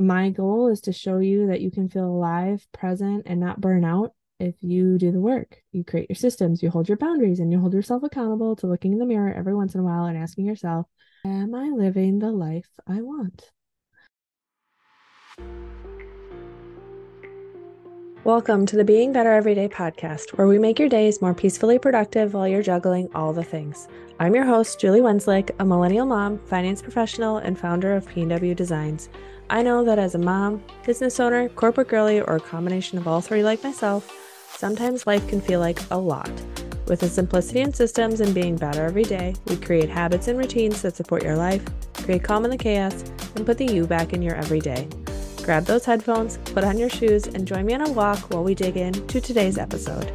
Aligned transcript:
My 0.00 0.30
goal 0.30 0.68
is 0.68 0.80
to 0.82 0.92
show 0.92 1.18
you 1.18 1.48
that 1.48 1.60
you 1.60 1.72
can 1.72 1.88
feel 1.88 2.04
alive, 2.04 2.64
present, 2.72 3.24
and 3.26 3.40
not 3.40 3.60
burn 3.60 3.84
out 3.84 4.12
if 4.38 4.54
you 4.60 4.96
do 4.96 5.10
the 5.10 5.18
work. 5.18 5.60
You 5.72 5.82
create 5.82 6.08
your 6.08 6.14
systems, 6.14 6.62
you 6.62 6.70
hold 6.70 6.88
your 6.88 6.96
boundaries, 6.96 7.40
and 7.40 7.50
you 7.50 7.58
hold 7.58 7.74
yourself 7.74 8.04
accountable 8.04 8.54
to 8.56 8.68
looking 8.68 8.92
in 8.92 9.00
the 9.00 9.06
mirror 9.06 9.34
every 9.34 9.56
once 9.56 9.74
in 9.74 9.80
a 9.80 9.82
while 9.82 10.04
and 10.04 10.16
asking 10.16 10.46
yourself, 10.46 10.86
Am 11.26 11.52
I 11.52 11.70
living 11.70 12.20
the 12.20 12.30
life 12.30 12.68
I 12.86 13.00
want? 13.02 13.50
Welcome 18.22 18.66
to 18.66 18.76
the 18.76 18.84
Being 18.84 19.12
Better 19.12 19.32
Everyday 19.32 19.66
podcast, 19.66 20.38
where 20.38 20.46
we 20.46 20.60
make 20.60 20.78
your 20.78 20.88
days 20.88 21.20
more 21.20 21.34
peacefully 21.34 21.80
productive 21.80 22.34
while 22.34 22.46
you're 22.46 22.62
juggling 22.62 23.08
all 23.16 23.32
the 23.32 23.42
things. 23.42 23.88
I'm 24.20 24.36
your 24.36 24.44
host, 24.44 24.78
Julie 24.78 25.00
Wenzlick, 25.00 25.50
a 25.58 25.64
millennial 25.64 26.06
mom, 26.06 26.38
finance 26.46 26.82
professional, 26.82 27.38
and 27.38 27.58
founder 27.58 27.96
of 27.96 28.06
P&W 28.06 28.54
Designs. 28.54 29.08
I 29.50 29.62
know 29.62 29.82
that 29.84 29.98
as 29.98 30.14
a 30.14 30.18
mom, 30.18 30.62
business 30.84 31.18
owner, 31.18 31.48
corporate 31.48 31.88
girly, 31.88 32.20
or 32.20 32.36
a 32.36 32.40
combination 32.40 32.98
of 32.98 33.08
all 33.08 33.22
three 33.22 33.42
like 33.42 33.64
myself, 33.64 34.12
sometimes 34.54 35.06
life 35.06 35.26
can 35.26 35.40
feel 35.40 35.58
like 35.58 35.80
a 35.90 35.96
lot. 35.96 36.30
With 36.86 37.00
the 37.00 37.08
simplicity 37.08 37.60
in 37.60 37.72
systems 37.72 38.20
and 38.20 38.34
being 38.34 38.56
better 38.56 38.84
every 38.84 39.04
day, 39.04 39.34
we 39.46 39.56
create 39.56 39.88
habits 39.88 40.28
and 40.28 40.38
routines 40.38 40.82
that 40.82 40.96
support 40.96 41.22
your 41.22 41.36
life, 41.36 41.64
create 41.94 42.24
calm 42.24 42.44
in 42.44 42.50
the 42.50 42.58
chaos, 42.58 43.02
and 43.36 43.46
put 43.46 43.56
the 43.56 43.64
you 43.64 43.86
back 43.86 44.12
in 44.12 44.20
your 44.20 44.34
everyday. 44.34 44.86
Grab 45.42 45.64
those 45.64 45.86
headphones, 45.86 46.36
put 46.52 46.64
on 46.64 46.76
your 46.76 46.90
shoes, 46.90 47.26
and 47.26 47.46
join 47.46 47.64
me 47.64 47.72
on 47.72 47.88
a 47.88 47.92
walk 47.92 48.18
while 48.30 48.44
we 48.44 48.54
dig 48.54 48.76
in 48.76 48.92
to 49.06 49.18
today's 49.18 49.56
episode. 49.56 50.12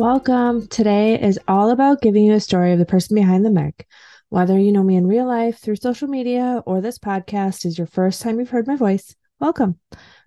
Welcome. 0.00 0.66
Today 0.68 1.20
is 1.20 1.38
all 1.46 1.68
about 1.68 2.00
giving 2.00 2.24
you 2.24 2.32
a 2.32 2.40
story 2.40 2.72
of 2.72 2.78
the 2.78 2.86
person 2.86 3.14
behind 3.14 3.44
the 3.44 3.50
mic. 3.50 3.86
Whether 4.30 4.58
you 4.58 4.72
know 4.72 4.82
me 4.82 4.96
in 4.96 5.06
real 5.06 5.26
life, 5.26 5.58
through 5.58 5.76
social 5.76 6.08
media, 6.08 6.62
or 6.64 6.80
this 6.80 6.98
podcast 6.98 7.66
is 7.66 7.76
your 7.76 7.86
first 7.86 8.22
time 8.22 8.38
you've 8.38 8.48
heard 8.48 8.66
my 8.66 8.76
voice, 8.76 9.14
welcome. 9.40 9.78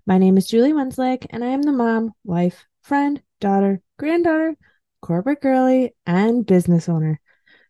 My 0.06 0.20
name 0.20 0.38
is 0.38 0.46
Julie 0.46 0.74
Wenzlick, 0.74 1.26
and 1.32 1.44
I 1.44 1.48
am 1.48 1.64
the 1.64 1.72
mom, 1.72 2.12
wife, 2.24 2.68
friend, 2.84 3.20
daughter, 3.42 3.82
granddaughter, 3.98 4.56
corporate 5.02 5.42
girly, 5.42 5.96
and 6.06 6.46
business 6.46 6.88
owner. 6.88 7.20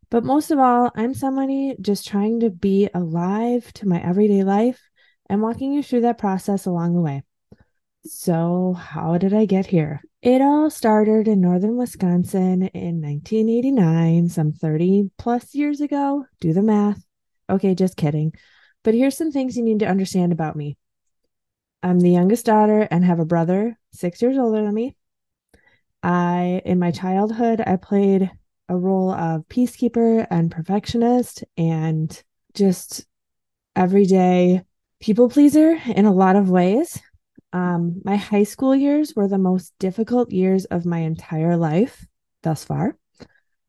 But 0.09 0.25
most 0.25 0.51
of 0.51 0.59
all, 0.59 0.91
I'm 0.95 1.13
somebody 1.13 1.77
just 1.79 2.05
trying 2.05 2.41
to 2.41 2.49
be 2.49 2.89
alive 2.93 3.71
to 3.75 3.87
my 3.87 4.03
everyday 4.03 4.43
life 4.43 4.89
and 5.29 5.41
walking 5.41 5.71
you 5.71 5.81
through 5.81 6.01
that 6.01 6.17
process 6.17 6.65
along 6.65 6.95
the 6.95 7.01
way. 7.01 7.23
So, 8.03 8.73
how 8.73 9.17
did 9.17 9.33
I 9.33 9.45
get 9.45 9.67
here? 9.67 10.01
It 10.23 10.41
all 10.41 10.69
started 10.69 11.27
in 11.27 11.41
northern 11.41 11.75
Wisconsin 11.75 12.63
in 12.67 13.01
1989, 13.01 14.29
some 14.29 14.53
30 14.53 15.11
plus 15.17 15.53
years 15.53 15.81
ago. 15.81 16.23
Do 16.39 16.53
the 16.53 16.61
math. 16.61 17.03
Okay, 17.49 17.75
just 17.75 17.97
kidding. 17.97 18.31
But 18.83 18.93
here's 18.93 19.17
some 19.17 19.33
things 19.33 19.57
you 19.57 19.65
need 19.65 19.79
to 19.79 19.85
understand 19.85 20.31
about 20.31 20.55
me 20.55 20.77
I'm 21.83 21.99
the 21.99 22.09
youngest 22.09 22.45
daughter 22.45 22.87
and 22.89 23.03
have 23.03 23.19
a 23.19 23.25
brother 23.25 23.77
six 23.91 24.21
years 24.21 24.37
older 24.37 24.63
than 24.63 24.73
me. 24.73 24.95
I, 26.01 26.61
in 26.63 26.79
my 26.79 26.91
childhood, 26.91 27.59
I 27.59 27.75
played 27.75 28.31
a 28.69 28.77
role 28.77 29.11
of 29.11 29.49
peacekeeper 29.49 30.25
and 30.31 30.49
perfectionist 30.49 31.43
and 31.57 32.23
just 32.53 33.05
everyday 33.75 34.61
people 35.01 35.27
pleaser 35.27 35.77
in 35.85 36.05
a 36.05 36.13
lot 36.13 36.37
of 36.37 36.49
ways. 36.49 36.97
Um, 37.53 38.01
my 38.03 38.15
high 38.15 38.43
school 38.43 38.75
years 38.75 39.13
were 39.15 39.27
the 39.27 39.37
most 39.37 39.73
difficult 39.79 40.31
years 40.31 40.65
of 40.65 40.85
my 40.85 40.99
entire 40.99 41.55
life 41.55 42.05
thus 42.41 42.65
far. 42.65 42.97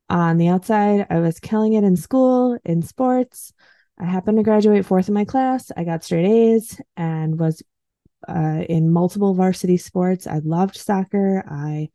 On 0.08 0.38
the 0.38 0.48
outside, 0.48 1.06
I 1.10 1.20
was 1.20 1.38
killing 1.38 1.74
it 1.74 1.84
in 1.84 1.96
school, 1.96 2.58
in 2.64 2.82
sports. 2.82 3.52
I 3.98 4.06
happened 4.06 4.38
to 4.38 4.42
graduate 4.42 4.86
fourth 4.86 5.08
in 5.08 5.14
my 5.14 5.24
class. 5.24 5.70
I 5.76 5.84
got 5.84 6.02
straight 6.02 6.26
A's 6.26 6.80
and 6.96 7.38
was 7.38 7.62
uh, 8.26 8.64
in 8.68 8.91
multiple 8.91 9.34
varsity 9.34 9.76
sports. 9.76 10.26
I 10.26 10.38
loved 10.38 10.76
soccer. 10.76 11.44
I 11.48 11.91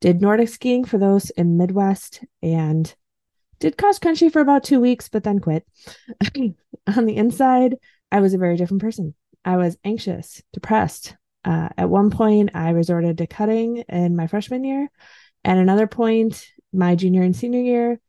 did 0.00 0.20
Nordic 0.20 0.48
skiing 0.48 0.84
for 0.84 0.98
those 0.98 1.30
in 1.30 1.56
Midwest 1.56 2.24
and 2.42 2.92
did 3.58 3.78
cross 3.78 3.98
country 3.98 4.28
for 4.28 4.40
about 4.40 4.64
two 4.64 4.80
weeks, 4.80 5.08
but 5.08 5.24
then 5.24 5.38
quit. 5.38 5.66
On 6.36 7.06
the 7.06 7.16
inside, 7.16 7.76
I 8.10 8.20
was 8.20 8.34
a 8.34 8.38
very 8.38 8.56
different 8.56 8.82
person. 8.82 9.14
I 9.44 9.56
was 9.56 9.76
anxious, 9.84 10.42
depressed. 10.52 11.16
Uh, 11.44 11.68
at 11.76 11.90
one 11.90 12.10
point, 12.10 12.50
I 12.54 12.70
resorted 12.70 13.18
to 13.18 13.26
cutting 13.26 13.78
in 13.88 14.16
my 14.16 14.26
freshman 14.26 14.64
year. 14.64 14.90
At 15.44 15.58
another 15.58 15.86
point, 15.86 16.46
my 16.72 16.94
junior 16.94 17.22
and 17.22 17.34
senior 17.34 17.60
year, 17.60 18.00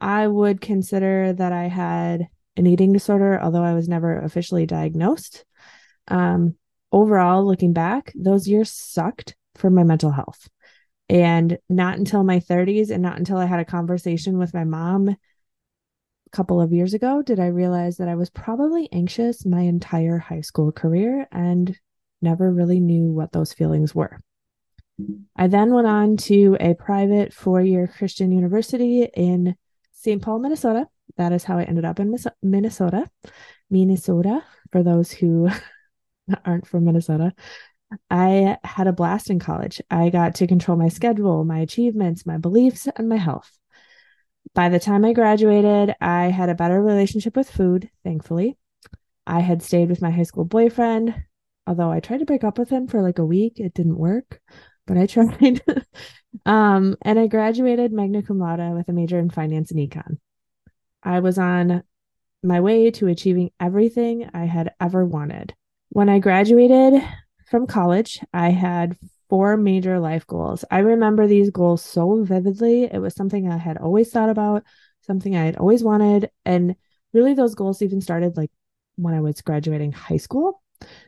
I 0.00 0.26
would 0.26 0.60
consider 0.60 1.32
that 1.32 1.52
I 1.52 1.68
had 1.68 2.28
an 2.56 2.66
eating 2.66 2.92
disorder, 2.92 3.40
although 3.40 3.64
I 3.64 3.74
was 3.74 3.88
never 3.88 4.18
officially 4.20 4.66
diagnosed. 4.66 5.44
Um, 6.08 6.56
overall, 6.92 7.46
looking 7.46 7.72
back, 7.72 8.12
those 8.14 8.48
years 8.48 8.70
sucked 8.70 9.36
for 9.54 9.70
my 9.70 9.84
mental 9.84 10.10
health. 10.10 10.48
And 11.08 11.58
not 11.68 11.98
until 11.98 12.24
my 12.24 12.40
30s 12.40 12.90
and 12.90 13.02
not 13.02 13.18
until 13.18 13.38
I 13.38 13.46
had 13.46 13.60
a 13.60 13.64
conversation 13.64 14.38
with 14.38 14.52
my 14.52 14.64
mom 14.64 15.08
a 15.08 15.16
couple 16.30 16.60
of 16.60 16.72
years 16.72 16.94
ago 16.94 17.22
did 17.22 17.38
I 17.38 17.46
realize 17.46 17.98
that 17.98 18.08
I 18.08 18.16
was 18.16 18.30
probably 18.30 18.88
anxious 18.92 19.46
my 19.46 19.60
entire 19.60 20.18
high 20.18 20.40
school 20.40 20.72
career 20.72 21.28
and 21.30 21.78
never 22.26 22.52
really 22.52 22.80
knew 22.80 23.12
what 23.12 23.32
those 23.32 23.52
feelings 23.52 23.94
were. 23.94 24.20
Mm-hmm. 25.00 25.22
I 25.36 25.46
then 25.46 25.72
went 25.72 25.86
on 25.86 26.16
to 26.28 26.56
a 26.58 26.74
private 26.74 27.32
four 27.32 27.60
year 27.60 27.86
Christian 27.86 28.32
university 28.32 29.04
in 29.04 29.54
St. 29.92 30.20
Paul, 30.20 30.40
Minnesota. 30.40 30.86
That 31.16 31.32
is 31.32 31.44
how 31.44 31.58
I 31.58 31.64
ended 31.64 31.84
up 31.84 32.00
in 32.00 32.14
Minnesota. 32.42 33.08
Minnesota, 33.70 34.42
for 34.72 34.82
those 34.82 35.12
who 35.12 35.48
aren't 36.44 36.66
from 36.66 36.84
Minnesota. 36.84 37.32
I 38.10 38.58
had 38.64 38.88
a 38.88 38.92
blast 38.92 39.30
in 39.30 39.38
college. 39.38 39.80
I 39.90 40.10
got 40.10 40.34
to 40.36 40.48
control 40.48 40.76
my 40.76 40.88
schedule, 40.88 41.44
my 41.44 41.60
achievements, 41.60 42.26
my 42.26 42.36
beliefs, 42.36 42.88
and 42.96 43.08
my 43.08 43.16
health. 43.16 43.50
By 44.54 44.68
the 44.68 44.80
time 44.80 45.04
I 45.04 45.12
graduated, 45.12 45.94
I 46.00 46.24
had 46.26 46.48
a 46.48 46.54
better 46.54 46.82
relationship 46.82 47.36
with 47.36 47.48
food, 47.48 47.88
thankfully. 48.02 48.56
I 49.26 49.40
had 49.40 49.62
stayed 49.62 49.88
with 49.88 50.02
my 50.02 50.10
high 50.10 50.24
school 50.24 50.44
boyfriend, 50.44 51.14
although 51.66 51.90
I 51.90 52.00
tried 52.00 52.18
to 52.18 52.26
break 52.26 52.44
up 52.44 52.58
with 52.58 52.68
him 52.68 52.86
for 52.86 53.02
like 53.02 53.18
a 53.18 53.24
week. 53.24 53.58
It 53.58 53.74
didn't 53.74 53.98
work, 53.98 54.40
but 54.86 54.96
I 54.96 55.06
tried. 55.06 55.62
um, 56.46 56.96
and 57.02 57.18
I 57.18 57.26
graduated 57.26 57.92
magna 57.92 58.22
cum 58.22 58.38
laude 58.38 58.74
with 58.74 58.88
a 58.88 58.92
major 58.92 59.18
in 59.18 59.30
finance 59.30 59.70
and 59.70 59.80
econ. 59.80 60.18
I 61.02 61.20
was 61.20 61.38
on 61.38 61.82
my 62.42 62.60
way 62.60 62.90
to 62.92 63.08
achieving 63.08 63.50
everything 63.60 64.28
I 64.32 64.44
had 64.44 64.72
ever 64.80 65.04
wanted. 65.04 65.54
When 65.90 66.08
I 66.08 66.18
graduated, 66.18 67.02
from 67.46 67.66
college, 67.66 68.20
I 68.32 68.50
had 68.50 68.98
four 69.28 69.56
major 69.56 69.98
life 69.98 70.26
goals. 70.26 70.64
I 70.70 70.80
remember 70.80 71.26
these 71.26 71.50
goals 71.50 71.82
so 71.82 72.22
vividly. 72.24 72.84
It 72.84 72.98
was 72.98 73.14
something 73.14 73.50
I 73.50 73.56
had 73.56 73.78
always 73.78 74.10
thought 74.10 74.28
about, 74.28 74.64
something 75.02 75.36
I 75.36 75.44
had 75.44 75.56
always 75.56 75.82
wanted. 75.82 76.30
And 76.44 76.76
really, 77.12 77.34
those 77.34 77.54
goals 77.54 77.82
even 77.82 78.00
started 78.00 78.36
like 78.36 78.50
when 78.96 79.14
I 79.14 79.20
was 79.20 79.40
graduating 79.40 79.92
high 79.92 80.16
school. 80.16 80.62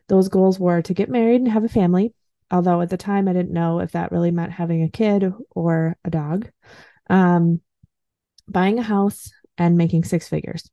Those 0.09 0.29
goals 0.29 0.59
were 0.59 0.83
to 0.83 0.95
get 0.95 1.09
married 1.09 1.41
and 1.41 1.49
have 1.51 1.65
a 1.65 1.69
family. 1.69 2.15
Although 2.51 2.81
at 2.81 2.91
the 2.91 2.97
time 2.97 3.29
I 3.29 3.33
didn't 3.33 3.53
know 3.53 3.81
if 3.81 3.93
that 3.93 4.13
really 4.13 4.31
meant 4.31 4.53
having 4.53 4.83
a 4.83 4.89
kid 4.89 5.33
or 5.51 5.97
a 6.05 6.11
dog. 6.11 6.51
Um, 7.11 7.61
buying 8.49 8.79
a 8.79 8.83
house 8.83 9.31
and 9.59 9.77
making 9.77 10.05
six 10.05 10.29
figures. 10.29 10.71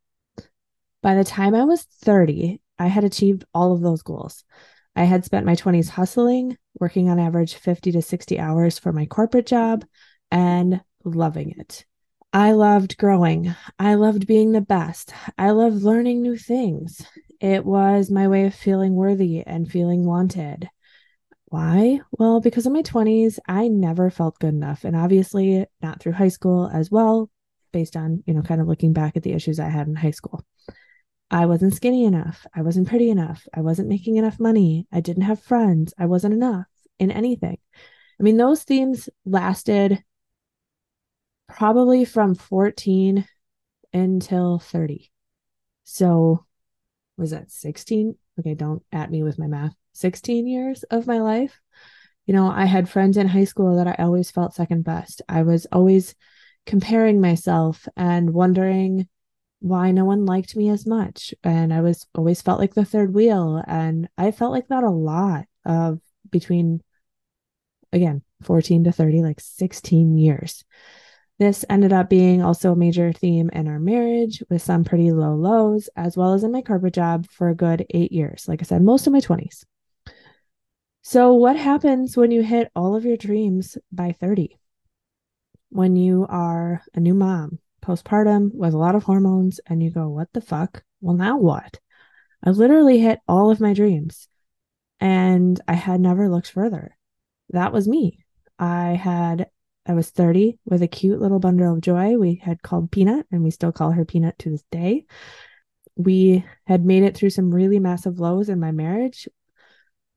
By 1.01 1.15
the 1.15 1.23
time 1.23 1.53
I 1.53 1.65
was 1.65 1.83
30, 1.83 2.61
I 2.79 2.87
had 2.87 3.03
achieved 3.03 3.45
all 3.53 3.73
of 3.73 3.81
those 3.81 4.01
goals. 4.01 4.43
I 4.95 5.03
had 5.03 5.25
spent 5.25 5.45
my 5.45 5.55
20s 5.55 5.89
hustling, 5.89 6.57
working 6.79 7.09
on 7.09 7.19
average 7.19 7.55
50 7.55 7.91
to 7.91 8.01
60 8.01 8.39
hours 8.39 8.79
for 8.79 8.93
my 8.93 9.05
corporate 9.05 9.45
job, 9.45 9.85
and 10.31 10.81
loving 11.03 11.51
it. 11.57 11.85
I 12.31 12.53
loved 12.53 12.97
growing. 12.97 13.55
I 13.79 13.95
loved 13.95 14.27
being 14.27 14.51
the 14.51 14.61
best. 14.61 15.13
I 15.37 15.51
loved 15.51 15.83
learning 15.83 16.21
new 16.21 16.37
things. 16.37 17.05
It 17.39 17.65
was 17.65 18.09
my 18.09 18.27
way 18.27 18.45
of 18.45 18.55
feeling 18.55 18.95
worthy 18.95 19.41
and 19.45 19.69
feeling 19.69 20.05
wanted. 20.05 20.69
Why? 21.45 21.99
Well, 22.11 22.41
because 22.41 22.65
in 22.65 22.73
my 22.73 22.81
20s, 22.81 23.39
I 23.47 23.67
never 23.67 24.09
felt 24.09 24.39
good 24.39 24.53
enough. 24.53 24.83
And 24.83 24.95
obviously, 24.95 25.65
not 25.81 25.99
through 26.01 26.13
high 26.13 26.29
school 26.29 26.69
as 26.73 26.89
well, 26.89 27.29
based 27.71 27.95
on, 27.95 28.23
you 28.25 28.33
know, 28.33 28.41
kind 28.41 28.61
of 28.61 28.67
looking 28.67 28.93
back 28.93 29.15
at 29.15 29.23
the 29.23 29.33
issues 29.33 29.59
I 29.59 29.69
had 29.69 29.87
in 29.87 29.95
high 29.95 30.11
school. 30.11 30.43
I 31.29 31.45
wasn't 31.45 31.73
skinny 31.73 32.05
enough. 32.05 32.45
I 32.53 32.61
wasn't 32.61 32.87
pretty 32.87 33.09
enough. 33.09 33.47
I 33.53 33.61
wasn't 33.61 33.89
making 33.89 34.17
enough 34.17 34.39
money. 34.39 34.87
I 34.91 35.01
didn't 35.01 35.23
have 35.23 35.41
friends. 35.41 35.93
I 35.97 36.05
wasn't 36.05 36.33
enough 36.33 36.67
in 36.99 37.11
anything. 37.11 37.57
I 38.19 38.23
mean, 38.23 38.37
those 38.37 38.63
themes 38.63 39.09
lasted 39.25 40.03
probably 41.47 42.05
from 42.05 42.35
14 42.35 43.25
until 43.93 44.59
30. 44.59 45.11
So, 45.83 46.45
was 47.17 47.31
that 47.31 47.51
16? 47.51 48.15
Okay, 48.39 48.53
don't 48.53 48.83
at 48.91 49.11
me 49.11 49.23
with 49.23 49.39
my 49.39 49.47
math. 49.47 49.73
16 49.93 50.47
years 50.47 50.83
of 50.83 51.07
my 51.07 51.19
life. 51.19 51.59
You 52.25 52.33
know, 52.33 52.47
I 52.47 52.65
had 52.65 52.89
friends 52.89 53.17
in 53.17 53.27
high 53.27 53.43
school 53.43 53.77
that 53.77 53.87
I 53.87 54.03
always 54.03 54.31
felt 54.31 54.53
second 54.53 54.83
best. 54.83 55.21
I 55.29 55.43
was 55.43 55.67
always 55.71 56.15
comparing 56.65 57.21
myself 57.21 57.87
and 57.95 58.33
wondering 58.33 59.07
why 59.59 59.91
no 59.91 60.05
one 60.05 60.25
liked 60.25 60.55
me 60.55 60.69
as 60.69 60.85
much. 60.85 61.33
And 61.43 61.73
I 61.73 61.81
was 61.81 62.05
always 62.15 62.41
felt 62.41 62.59
like 62.59 62.73
the 62.73 62.85
third 62.85 63.13
wheel. 63.13 63.63
And 63.67 64.09
I 64.17 64.31
felt 64.31 64.51
like 64.51 64.67
that 64.67 64.83
a 64.83 64.89
lot 64.89 65.45
of 65.65 65.99
between, 66.31 66.81
again, 67.93 68.21
14 68.43 68.83
to 68.85 68.91
30, 68.91 69.21
like 69.21 69.39
16 69.39 70.17
years. 70.17 70.65
This 71.37 71.65
ended 71.69 71.91
up 71.91 72.09
being 72.09 72.41
also 72.41 72.71
a 72.71 72.77
major 72.77 73.11
theme 73.11 73.49
in 73.51 73.67
our 73.67 73.79
marriage 73.79 74.41
with 74.49 74.61
some 74.61 74.85
pretty 74.85 75.11
low 75.11 75.35
lows, 75.35 75.89
as 75.95 76.15
well 76.15 76.33
as 76.33 76.43
in 76.43 76.51
my 76.51 76.61
corporate 76.61 76.93
job 76.93 77.27
for 77.29 77.49
a 77.49 77.55
good 77.55 77.85
eight 77.89 78.11
years. 78.11 78.47
Like 78.47 78.61
I 78.61 78.63
said, 78.65 78.81
most 78.81 79.05
of 79.05 79.13
my 79.13 79.19
20s. 79.19 79.65
So, 81.01 81.33
what 81.33 81.57
happens 81.57 82.15
when 82.15 82.31
you 82.31 82.41
hit 82.41 82.71
all 82.75 82.95
of 82.95 83.05
your 83.05 83.17
dreams 83.17 83.77
by 83.91 84.13
30? 84.13 84.57
When 85.69 85.95
you 85.95 86.25
are 86.29 86.81
a 86.93 86.99
new 86.99 87.13
mom, 87.13 87.59
postpartum 87.85 88.53
with 88.53 88.73
a 88.73 88.77
lot 88.77 88.95
of 88.95 89.03
hormones 89.03 89.59
and 89.67 89.83
you 89.83 89.91
go, 89.91 90.09
what 90.09 90.31
the 90.33 90.41
fuck? 90.41 90.83
Well, 91.01 91.15
now 91.15 91.37
what? 91.37 91.79
I 92.43 92.51
literally 92.51 92.99
hit 92.99 93.19
all 93.27 93.51
of 93.51 93.59
my 93.59 93.73
dreams 93.73 94.27
and 94.99 95.59
I 95.67 95.73
had 95.73 95.99
never 95.99 96.29
looked 96.29 96.51
further. 96.51 96.97
That 97.49 97.73
was 97.73 97.87
me. 97.87 98.25
I 98.57 98.93
had, 98.93 99.47
I 99.85 99.93
was 99.93 100.09
30 100.09 100.57
with 100.65 100.81
a 100.81 100.87
cute 100.87 101.19
little 101.19 101.39
bundle 101.39 101.73
of 101.73 101.81
joy 101.81 102.17
we 102.17 102.41
had 102.43 102.61
called 102.61 102.91
Peanut, 102.91 103.27
and 103.31 103.43
we 103.43 103.51
still 103.51 103.71
call 103.71 103.91
her 103.91 104.05
Peanut 104.05 104.37
to 104.39 104.49
this 104.49 104.63
day. 104.71 105.05
We 105.95 106.43
had 106.65 106.83
made 106.83 107.03
it 107.03 107.15
through 107.15 107.29
some 107.29 107.53
really 107.53 107.79
massive 107.79 108.19
lows 108.19 108.49
in 108.49 108.59
my 108.59 108.71
marriage 108.71 109.27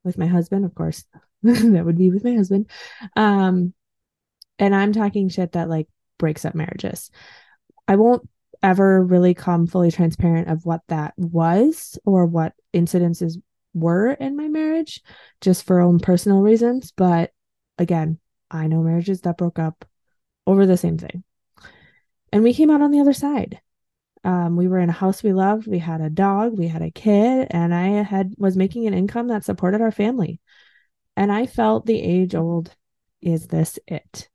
with 0.05 0.19
my 0.19 0.27
husband, 0.27 0.65
of 0.65 0.75
course. 0.75 1.05
that 1.43 1.85
would 1.85 1.99
be 1.99 2.11
with 2.11 2.25
my 2.25 2.35
husband. 2.35 2.69
Um, 3.15 3.75
and 4.59 4.75
I'm 4.75 4.93
talking 4.93 5.29
shit 5.29 5.53
that 5.53 5.69
like 5.69 5.89
breaks 6.19 6.45
up 6.45 6.55
marriages. 6.55 7.11
I 7.87 7.97
won't 7.97 8.29
ever 8.63 9.05
really 9.05 9.35
come 9.35 9.67
fully 9.67 9.91
transparent 9.91 10.49
of 10.49 10.67
what 10.67 10.81
that 10.89 11.15
was 11.17 11.99
or 12.05 12.27
what 12.27 12.55
incidences 12.75 13.41
were 13.75 14.13
in 14.13 14.37
my 14.37 14.49
marriage 14.49 15.01
just 15.41 15.65
for 15.65 15.81
own 15.81 16.01
personal 16.01 16.41
reasons. 16.41 16.93
But 16.97 17.31
again, 17.79 18.19
I 18.51 18.67
know 18.67 18.83
marriages 18.83 19.21
that 19.23 19.39
broke 19.39 19.59
up 19.59 19.85
over 20.47 20.67
the 20.67 20.77
same 20.77 20.99
thing. 20.99 21.25
And 22.33 22.43
we 22.43 22.55
came 22.55 22.71
out 22.71 22.83
on 22.83 22.91
the 22.91 23.01
other 23.01 23.13
side. 23.13 23.61
Um, 24.25 24.57
we 24.57 24.69
were 24.69 24.79
in 24.79 24.89
a 24.89 24.93
house 24.93 25.23
we 25.23 25.33
loved. 25.33 25.67
We 25.67 25.79
had 25.79 26.01
a 26.01 26.11
dog, 26.11 26.59
we 26.59 26.69
had 26.69 26.83
a 26.83 26.91
kid, 26.91 27.49
and 27.51 27.75
I 27.75 28.03
had 28.03 28.35
was 28.37 28.57
making 28.57 28.87
an 28.87 28.95
income 28.95 29.29
that 29.29 29.45
supported 29.45 29.81
our 29.81 29.93
family. 29.93 30.41
And 31.17 31.33
I 31.33 31.47
felt 31.47 31.87
the 31.87 32.01
age 32.01 32.35
old, 32.35 32.75
is 33.21 33.47
this 33.47 33.79
it? 33.87 34.29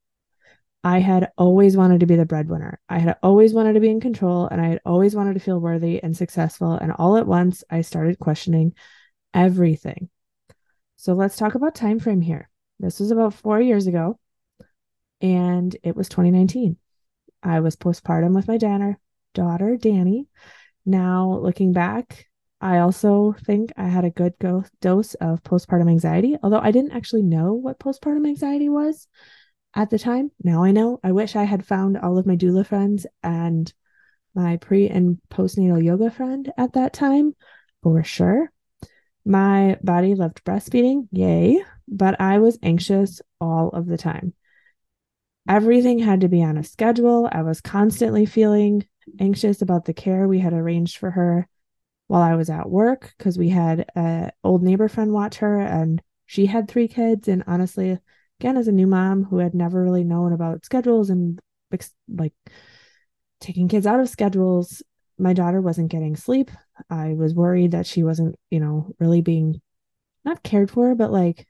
I 0.83 0.99
had 0.99 1.31
always 1.37 1.77
wanted 1.77 2.01
to 2.01 2.05
be 2.05 2.17
the 2.17 2.25
breadwinner. 2.25 2.79
I 2.89 2.99
had 2.99 3.17
always 3.23 3.53
wanted 3.53 3.73
to 3.73 3.79
be 3.79 3.89
in 3.89 4.01
control 4.01 4.47
and 4.47 4.59
I 4.59 4.67
had 4.67 4.81
always 4.85 5.15
wanted 5.15 5.35
to 5.35 5.39
feel 5.39 5.59
worthy 5.59 6.03
and 6.03 6.15
successful. 6.15 6.73
And 6.73 6.91
all 6.91 7.15
at 7.15 7.25
once, 7.25 7.63
I 7.69 7.81
started 7.81 8.19
questioning 8.19 8.73
everything. 9.33 10.09
So 10.97 11.13
let's 11.13 11.37
talk 11.37 11.55
about 11.55 11.73
time 11.73 11.99
frame 11.99 12.21
here. 12.21 12.49
This 12.79 12.99
was 12.99 13.11
about 13.11 13.33
four 13.33 13.61
years 13.61 13.87
ago, 13.87 14.19
and 15.21 15.75
it 15.83 15.95
was 15.95 16.09
2019. 16.09 16.77
I 17.41 17.59
was 17.59 17.75
postpartum 17.75 18.35
with 18.35 18.47
my 18.47 18.57
daughter, 18.57 18.99
daughter 19.33 19.77
Danny. 19.77 20.27
Now 20.85 21.39
looking 21.41 21.73
back, 21.73 22.27
I 22.61 22.79
also 22.79 23.35
think 23.45 23.71
I 23.77 23.87
had 23.87 24.05
a 24.05 24.09
good 24.09 24.33
go- 24.39 24.65
dose 24.81 25.13
of 25.15 25.43
postpartum 25.43 25.89
anxiety, 25.89 26.37
although 26.41 26.59
I 26.59 26.71
didn't 26.71 26.91
actually 26.91 27.23
know 27.23 27.53
what 27.53 27.79
postpartum 27.79 28.27
anxiety 28.27 28.69
was 28.69 29.07
at 29.75 29.89
the 29.89 29.99
time. 29.99 30.31
Now 30.43 30.63
I 30.63 30.71
know. 30.71 30.99
I 31.03 31.11
wish 31.11 31.35
I 31.35 31.43
had 31.43 31.65
found 31.65 31.97
all 31.97 32.17
of 32.17 32.25
my 32.25 32.35
doula 32.35 32.65
friends 32.65 33.05
and 33.21 33.71
my 34.35 34.57
pre 34.57 34.87
and 34.89 35.19
postnatal 35.29 35.83
yoga 35.83 36.09
friend 36.09 36.51
at 36.57 36.73
that 36.73 36.93
time 36.93 37.35
for 37.81 38.03
sure. 38.03 38.51
My 39.25 39.77
body 39.83 40.15
loved 40.15 40.43
breastfeeding, 40.43 41.07
yay, 41.11 41.63
but 41.87 42.19
I 42.19 42.39
was 42.39 42.59
anxious 42.61 43.21
all 43.39 43.69
of 43.69 43.87
the 43.87 43.97
time. 43.97 44.33
Everything 45.47 45.99
had 45.99 46.21
to 46.21 46.29
be 46.29 46.43
on 46.43 46.57
a 46.57 46.63
schedule. 46.63 47.29
I 47.31 47.41
was 47.41 47.61
constantly 47.61 48.25
feeling 48.25 48.85
anxious 49.19 49.61
about 49.61 49.85
the 49.85 49.93
care 49.93 50.27
we 50.27 50.39
had 50.39 50.53
arranged 50.53 50.97
for 50.97 51.11
her 51.11 51.47
while 52.07 52.21
I 52.21 52.35
was 52.35 52.49
at 52.49 52.69
work 52.69 53.13
because 53.17 53.37
we 53.37 53.49
had 53.49 53.85
an 53.95 54.31
old 54.43 54.63
neighbor 54.63 54.87
friend 54.87 55.11
watch 55.11 55.37
her 55.37 55.59
and 55.59 56.01
she 56.25 56.45
had 56.45 56.67
three 56.67 56.87
kids. 56.87 57.27
And 57.27 57.43
honestly, 57.47 57.99
again 58.39 58.57
as 58.57 58.67
a 58.67 58.73
new 58.73 58.87
mom 58.87 59.23
who 59.23 59.37
had 59.37 59.53
never 59.53 59.81
really 59.83 60.03
known 60.03 60.33
about 60.33 60.65
schedules 60.65 61.09
and 61.09 61.39
like 62.07 62.33
taking 63.39 63.67
kids 63.67 63.85
out 63.85 63.99
of 63.99 64.09
schedules 64.09 64.83
my 65.23 65.33
daughter 65.33 65.61
wasn't 65.61 65.89
getting 65.89 66.15
sleep. 66.15 66.51
I 66.89 67.13
was 67.13 67.33
worried 67.33 67.71
that 67.71 67.87
she 67.87 68.03
wasn't 68.03 68.35
you 68.51 68.59
know 68.59 68.93
really 68.99 69.21
being 69.21 69.61
not 70.25 70.43
cared 70.43 70.69
for 70.69 70.95
but 70.95 71.11
like 71.11 71.47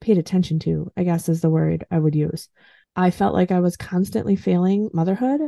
paid 0.00 0.16
attention 0.16 0.58
to 0.60 0.90
i 0.96 1.02
guess 1.02 1.28
is 1.28 1.40
the 1.40 1.50
word 1.50 1.84
i 1.90 1.98
would 1.98 2.14
use. 2.14 2.48
I 2.94 3.10
felt 3.10 3.34
like 3.34 3.50
i 3.50 3.60
was 3.60 3.76
constantly 3.76 4.36
failing 4.36 4.90
motherhood. 4.92 5.40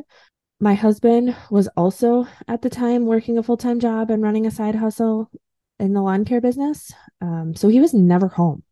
My 0.60 0.74
husband 0.74 1.36
was 1.50 1.68
also 1.76 2.26
at 2.48 2.62
the 2.62 2.70
time 2.70 3.06
working 3.06 3.38
a 3.38 3.42
full-time 3.42 3.80
job 3.80 4.10
and 4.10 4.22
running 4.22 4.46
a 4.46 4.50
side 4.50 4.74
hustle 4.74 5.30
in 5.78 5.94
the 5.94 6.02
lawn 6.02 6.24
care 6.24 6.40
business. 6.40 6.92
Um, 7.20 7.54
so 7.56 7.68
he 7.68 7.80
was 7.80 7.94
never 7.94 8.28
home. 8.28 8.62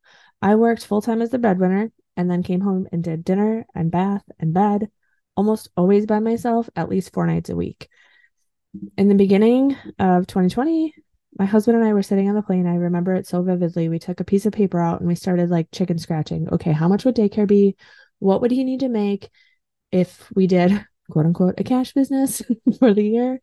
I 0.42 0.54
worked 0.56 0.84
full 0.84 1.00
time 1.00 1.22
as 1.22 1.30
the 1.30 1.38
breadwinner 1.38 1.90
and 2.16 2.30
then 2.30 2.42
came 2.42 2.60
home 2.60 2.86
and 2.92 3.02
did 3.02 3.24
dinner 3.24 3.66
and 3.74 3.90
bath 3.90 4.24
and 4.38 4.52
bed 4.52 4.90
almost 5.36 5.70
always 5.76 6.04
by 6.04 6.18
myself, 6.18 6.68
at 6.74 6.88
least 6.88 7.12
four 7.12 7.26
nights 7.26 7.48
a 7.48 7.56
week. 7.56 7.88
In 8.96 9.08
the 9.08 9.14
beginning 9.14 9.76
of 9.98 10.26
2020, 10.26 10.94
my 11.38 11.44
husband 11.44 11.76
and 11.76 11.86
I 11.86 11.92
were 11.92 12.02
sitting 12.02 12.28
on 12.28 12.34
the 12.34 12.42
plane. 12.42 12.66
I 12.66 12.74
remember 12.74 13.14
it 13.14 13.26
so 13.26 13.42
vividly. 13.42 13.88
We 13.88 13.98
took 13.98 14.20
a 14.20 14.24
piece 14.24 14.46
of 14.46 14.52
paper 14.52 14.80
out 14.80 15.00
and 15.00 15.08
we 15.08 15.14
started 15.14 15.50
like 15.50 15.68
chicken 15.72 15.98
scratching. 15.98 16.48
Okay, 16.52 16.72
how 16.72 16.88
much 16.88 17.04
would 17.04 17.16
daycare 17.16 17.46
be? 17.46 17.76
What 18.18 18.40
would 18.40 18.50
he 18.50 18.64
need 18.64 18.80
to 18.80 18.88
make 18.88 19.30
if 19.92 20.30
we 20.34 20.46
did 20.46 20.84
quote 21.10 21.26
unquote 21.26 21.54
a 21.58 21.64
cash 21.64 21.92
business 21.92 22.42
for 22.78 22.92
the 22.92 23.02
year 23.02 23.40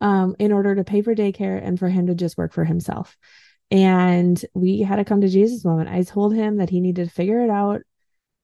um, 0.00 0.34
in 0.38 0.52
order 0.52 0.74
to 0.74 0.84
pay 0.84 1.02
for 1.02 1.14
daycare 1.14 1.60
and 1.62 1.78
for 1.78 1.88
him 1.88 2.06
to 2.06 2.14
just 2.14 2.38
work 2.38 2.52
for 2.52 2.64
himself? 2.64 3.16
And 3.70 4.42
we 4.54 4.80
had 4.80 4.98
a 4.98 5.04
come 5.04 5.20
to 5.20 5.28
Jesus 5.28 5.64
moment. 5.64 5.90
I 5.90 6.02
told 6.02 6.34
him 6.34 6.56
that 6.56 6.70
he 6.70 6.80
needed 6.80 7.08
to 7.08 7.14
figure 7.14 7.42
it 7.42 7.50
out 7.50 7.82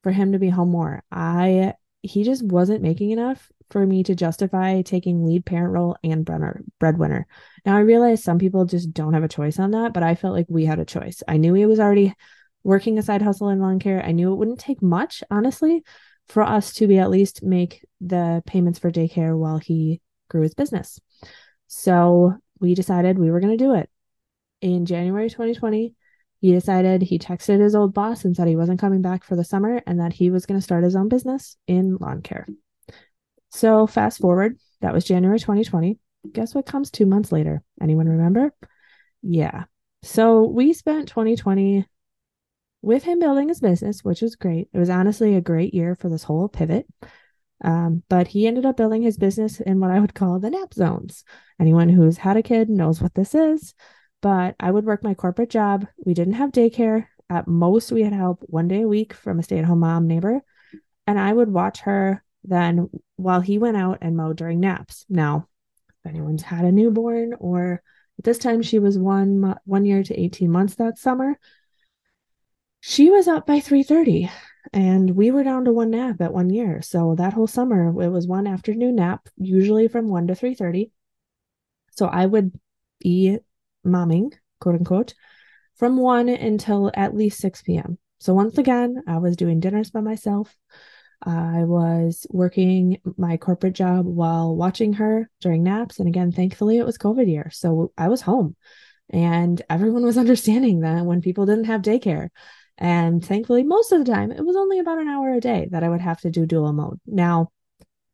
for 0.03 0.11
him 0.11 0.31
to 0.31 0.39
be 0.39 0.49
home 0.49 0.69
more. 0.69 1.03
I 1.11 1.73
he 2.01 2.23
just 2.23 2.43
wasn't 2.43 2.81
making 2.81 3.11
enough 3.11 3.51
for 3.71 3.85
me 3.85 4.03
to 4.03 4.15
justify 4.15 4.81
taking 4.81 5.25
lead 5.25 5.45
parent 5.45 5.73
role 5.73 5.97
and 6.03 6.25
breadwinner. 6.79 7.27
Now 7.65 7.75
I 7.75 7.81
realize 7.81 8.23
some 8.23 8.39
people 8.39 8.65
just 8.65 8.93
don't 8.93 9.13
have 9.13 9.23
a 9.23 9.27
choice 9.27 9.59
on 9.59 9.71
that, 9.71 9.93
but 9.93 10.03
I 10.03 10.15
felt 10.15 10.35
like 10.35 10.47
we 10.49 10.65
had 10.65 10.79
a 10.79 10.85
choice. 10.85 11.23
I 11.27 11.37
knew 11.37 11.53
he 11.53 11.65
was 11.65 11.79
already 11.79 12.13
working 12.63 12.97
a 12.97 13.01
side 13.01 13.21
hustle 13.21 13.49
in 13.49 13.59
lawn 13.59 13.79
care. 13.79 14.03
I 14.05 14.11
knew 14.11 14.31
it 14.31 14.35
wouldn't 14.35 14.59
take 14.59 14.81
much, 14.81 15.23
honestly, 15.31 15.83
for 16.27 16.43
us 16.43 16.73
to 16.75 16.87
be 16.87 16.99
at 16.99 17.09
least 17.09 17.43
make 17.43 17.85
the 17.99 18.43
payments 18.45 18.79
for 18.79 18.91
daycare 18.91 19.37
while 19.37 19.57
he 19.57 20.01
grew 20.29 20.41
his 20.41 20.53
business. 20.53 20.99
So 21.67 22.35
we 22.59 22.75
decided 22.75 23.17
we 23.17 23.31
were 23.31 23.39
going 23.39 23.57
to 23.57 23.63
do 23.63 23.73
it 23.73 23.89
in 24.61 24.85
January 24.85 25.29
2020, 25.29 25.95
he 26.39 26.51
decided 26.51 27.01
he 27.01 27.19
texted 27.19 27.59
his 27.59 27.75
old 27.75 27.93
boss 27.93 28.25
and 28.25 28.35
said 28.35 28.47
he 28.47 28.55
wasn't 28.55 28.79
coming 28.79 29.01
back 29.01 29.23
for 29.23 29.35
the 29.35 29.43
summer 29.43 29.81
and 29.85 29.99
that 29.99 30.13
he 30.13 30.29
was 30.29 30.45
going 30.45 30.59
to 30.59 30.63
start 30.63 30.83
his 30.83 30.95
own 30.95 31.09
business 31.09 31.57
in 31.67 31.97
lawn 31.97 32.21
care. 32.21 32.47
So, 33.51 33.87
fast 33.87 34.19
forward, 34.19 34.57
that 34.81 34.93
was 34.93 35.05
January 35.05 35.39
2020. 35.39 35.97
Guess 36.31 36.55
what 36.55 36.65
comes 36.65 36.89
two 36.89 37.05
months 37.05 37.31
later? 37.31 37.63
Anyone 37.81 38.07
remember? 38.07 38.53
Yeah. 39.21 39.65
So, 40.03 40.43
we 40.43 40.73
spent 40.73 41.07
2020 41.07 41.85
with 42.81 43.03
him 43.03 43.19
building 43.19 43.49
his 43.49 43.59
business, 43.59 44.03
which 44.03 44.21
was 44.21 44.35
great. 44.35 44.69
It 44.73 44.79
was 44.79 44.89
honestly 44.89 45.35
a 45.35 45.41
great 45.41 45.73
year 45.73 45.95
for 45.95 46.09
this 46.09 46.23
whole 46.23 46.47
pivot. 46.47 46.87
Um, 47.63 48.01
but 48.09 48.27
he 48.27 48.47
ended 48.47 48.65
up 48.65 48.75
building 48.75 49.03
his 49.03 49.17
business 49.17 49.59
in 49.59 49.79
what 49.79 49.91
I 49.91 49.99
would 49.99 50.15
call 50.15 50.39
the 50.39 50.49
nap 50.49 50.73
zones. 50.73 51.23
Anyone 51.59 51.89
who's 51.89 52.17
had 52.17 52.37
a 52.37 52.41
kid 52.41 52.69
knows 52.69 52.99
what 52.99 53.13
this 53.13 53.35
is 53.35 53.75
but 54.21 54.55
I 54.59 54.71
would 54.71 54.85
work 54.85 55.03
my 55.03 55.13
corporate 55.13 55.49
job. 55.49 55.87
We 56.05 56.13
didn't 56.13 56.33
have 56.33 56.51
daycare. 56.51 57.07
At 57.29 57.47
most, 57.47 57.91
we 57.91 58.03
had 58.03 58.13
help 58.13 58.43
one 58.47 58.67
day 58.67 58.81
a 58.81 58.87
week 58.87 59.13
from 59.13 59.39
a 59.39 59.43
stay 59.43 59.57
at 59.57 59.65
home 59.65 59.79
mom 59.79 60.07
neighbor. 60.07 60.41
And 61.07 61.19
I 61.19 61.33
would 61.33 61.49
watch 61.49 61.81
her 61.81 62.23
then 62.43 62.89
while 63.21 63.41
he 63.41 63.57
went 63.57 63.77
out 63.77 63.99
and 64.01 64.17
mowed 64.17 64.37
during 64.37 64.59
naps. 64.59 65.05
Now, 65.09 65.47
if 65.89 66.09
anyone's 66.09 66.41
had 66.41 66.65
a 66.65 66.71
newborn 66.71 67.33
or 67.39 67.81
at 68.19 68.25
this 68.25 68.37
time 68.37 68.61
she 68.61 68.79
was 68.79 68.97
one 68.97 69.55
one 69.65 69.85
year 69.85 70.03
to 70.03 70.19
18 70.19 70.49
months 70.49 70.75
that 70.75 70.97
summer, 70.97 71.39
she 72.79 73.09
was 73.09 73.27
up 73.27 73.45
by 73.45 73.59
3:30 73.59 74.29
and 74.73 75.11
we 75.15 75.31
were 75.31 75.43
down 75.43 75.65
to 75.65 75.73
one 75.73 75.91
nap 75.91 76.21
at 76.21 76.33
one 76.33 76.49
year. 76.49 76.81
So 76.81 77.15
that 77.15 77.33
whole 77.33 77.47
summer 77.47 77.89
it 78.01 78.09
was 78.09 78.27
one 78.27 78.47
afternoon 78.47 78.95
nap, 78.95 79.27
usually 79.37 79.87
from 79.87 80.07
1 80.07 80.27
to 80.27 80.35
3:30. 80.35 80.91
So 81.91 82.07
I 82.07 82.25
would 82.25 82.59
be 82.99 83.39
momming, 83.85 84.33
quote 84.59 84.75
unquote, 84.75 85.13
from 85.75 85.97
1 85.97 86.29
until 86.29 86.91
at 86.93 87.15
least 87.15 87.39
6 87.39 87.61
p.m. 87.63 87.97
So 88.19 88.33
once 88.33 88.57
again, 88.57 89.03
I 89.07 89.17
was 89.17 89.35
doing 89.35 89.59
dinners 89.59 89.89
by 89.89 90.01
myself. 90.01 90.55
I 91.21 91.63
was 91.65 92.25
working 92.29 92.99
my 93.17 93.37
corporate 93.37 93.73
job 93.73 94.05
while 94.05 94.55
watching 94.55 94.93
her 94.93 95.29
during 95.39 95.63
naps. 95.63 95.99
And 95.99 96.07
again, 96.07 96.31
thankfully, 96.31 96.77
it 96.77 96.85
was 96.85 96.97
COVID 96.97 97.27
year. 97.27 97.49
So 97.51 97.91
I 97.97 98.07
was 98.07 98.21
home 98.21 98.55
and 99.09 99.61
everyone 99.69 100.03
was 100.03 100.17
understanding 100.19 100.81
that 100.81 101.05
when 101.05 101.21
people 101.21 101.45
didn't 101.45 101.65
have 101.65 101.81
daycare. 101.81 102.29
And 102.77 103.23
thankfully, 103.23 103.63
most 103.63 103.91
of 103.91 104.03
the 104.03 104.11
time, 104.11 104.31
it 104.31 104.43
was 104.43 104.55
only 104.55 104.79
about 104.79 104.99
an 104.99 105.07
hour 105.07 105.31
a 105.33 105.39
day 105.39 105.67
that 105.71 105.83
I 105.83 105.89
would 105.89 106.01
have 106.01 106.21
to 106.21 106.31
do 106.31 106.47
dual 106.47 106.73
mode. 106.73 106.99
Now, 107.05 107.51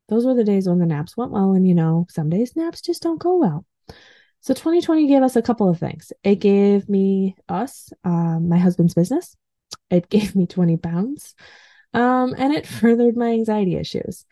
those 0.08 0.26
were 0.26 0.34
the 0.34 0.44
days 0.44 0.68
when 0.68 0.78
the 0.78 0.86
naps 0.86 1.16
went 1.16 1.30
well. 1.30 1.52
And, 1.52 1.66
you 1.66 1.74
know, 1.74 2.06
some 2.10 2.28
days 2.28 2.56
naps 2.56 2.82
just 2.82 3.02
don't 3.02 3.20
go 3.20 3.36
well. 3.36 3.64
So 4.40 4.54
2020 4.54 5.06
gave 5.06 5.22
us 5.22 5.36
a 5.36 5.42
couple 5.42 5.68
of 5.68 5.78
things. 5.78 6.12
It 6.22 6.36
gave 6.36 6.88
me 6.88 7.36
us, 7.48 7.90
um, 8.04 8.48
my 8.48 8.58
husband's 8.58 8.94
business. 8.94 9.36
It 9.90 10.08
gave 10.10 10.36
me 10.36 10.46
20 10.46 10.76
pounds. 10.76 11.34
Um, 11.94 12.34
and 12.36 12.52
it 12.54 12.66
furthered 12.66 13.16
my 13.16 13.30
anxiety 13.30 13.76
issues. 13.76 14.26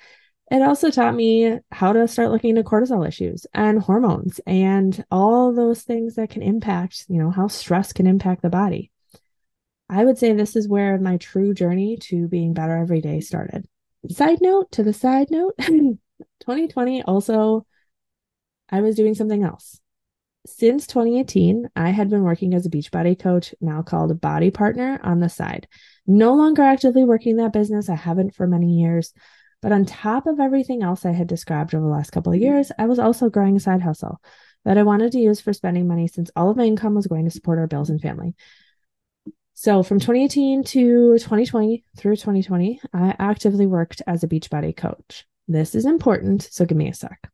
It 0.51 0.63
also 0.63 0.91
taught 0.91 1.15
me 1.15 1.59
how 1.73 1.93
to 1.93 2.07
start 2.07 2.31
looking 2.31 2.51
into 2.51 2.63
cortisol 2.63 3.07
issues 3.07 3.47
and 3.53 3.81
hormones 3.81 4.41
and 4.47 5.05
all 5.11 5.53
those 5.53 5.83
things 5.83 6.15
that 6.15 6.31
can 6.31 6.43
impact, 6.43 7.07
you 7.09 7.21
know, 7.21 7.31
how 7.31 7.49
stress 7.49 7.93
can 7.93 8.07
impact 8.07 8.43
the 8.43 8.49
body. 8.49 8.93
I 9.89 10.05
would 10.05 10.19
say 10.19 10.33
this 10.33 10.55
is 10.55 10.69
where 10.69 10.99
my 10.99 11.17
true 11.17 11.53
journey 11.53 11.97
to 12.03 12.29
being 12.29 12.55
better 12.55 12.77
every 12.77 13.01
day 13.01 13.21
started. 13.21 13.67
Side 14.09 14.41
note 14.41 14.71
to 14.73 14.85
the 14.85 14.93
side 14.93 15.31
note 15.31 15.55
2020 15.59 17.03
also, 17.03 17.67
I 18.71 18.81
was 18.83 18.95
doing 18.95 19.15
something 19.15 19.43
else. 19.43 19.81
Since 20.47 20.87
2018, 20.87 21.71
I 21.75 21.91
had 21.91 22.09
been 22.09 22.23
working 22.23 22.55
as 22.55 22.65
a 22.67 22.71
Beachbody 22.71 23.19
coach, 23.19 23.53
now 23.61 23.83
called 23.83 24.13
a 24.13 24.15
BODi 24.15 24.55
partner, 24.55 25.01
on 25.03 25.19
the 25.19 25.29
side. 25.29 25.67
No 26.07 26.35
longer 26.35 26.63
actively 26.63 27.05
working 27.05 27.37
that 27.37 27.53
business. 27.53 27.89
I 27.89 27.97
haven't 27.97 28.35
for 28.35 28.47
many 28.47 28.81
years. 28.81 29.13
But 29.61 29.73
on 29.73 29.85
top 29.85 30.29
of 30.29 30.39
everything 30.39 30.85
else 30.85 31.05
I 31.05 31.11
had 31.11 31.27
described 31.27 31.75
over 31.75 31.85
the 31.85 31.91
last 31.91 32.13
couple 32.13 32.33
of 32.33 32.41
years, 32.41 32.71
I 32.79 32.87
was 32.87 33.01
also 33.01 33.29
growing 33.29 33.57
a 33.57 33.61
side 33.61 33.83
hustle 33.83 34.21
that 34.65 34.79
I 34.79 34.85
wanted 34.85 35.11
to 35.13 35.19
use 35.19 35.41
for 35.41 35.53
spending 35.53 35.89
money 35.89 36.07
since 36.07 36.31
all 36.37 36.51
of 36.51 36.57
my 36.57 36.65
income 36.65 36.95
was 36.95 37.09
going 37.09 37.25
to 37.25 37.31
support 37.31 37.59
our 37.59 37.67
bills 37.67 37.91
and 37.91 38.01
family. 38.01 38.37
So 39.55 39.83
from 39.83 39.99
2018 39.99 40.63
to 40.65 41.19
2020 41.19 41.85
through 41.97 42.17
2020, 42.17 42.81
I 42.93 43.17
actively 43.19 43.67
worked 43.67 44.03
as 44.07 44.23
a 44.23 44.29
Beachbody 44.29 44.77
coach. 44.77 45.27
This 45.49 45.75
is 45.75 45.87
important, 45.87 46.43
so 46.43 46.65
give 46.65 46.77
me 46.77 46.89
a 46.89 46.95
sec. 46.95 47.31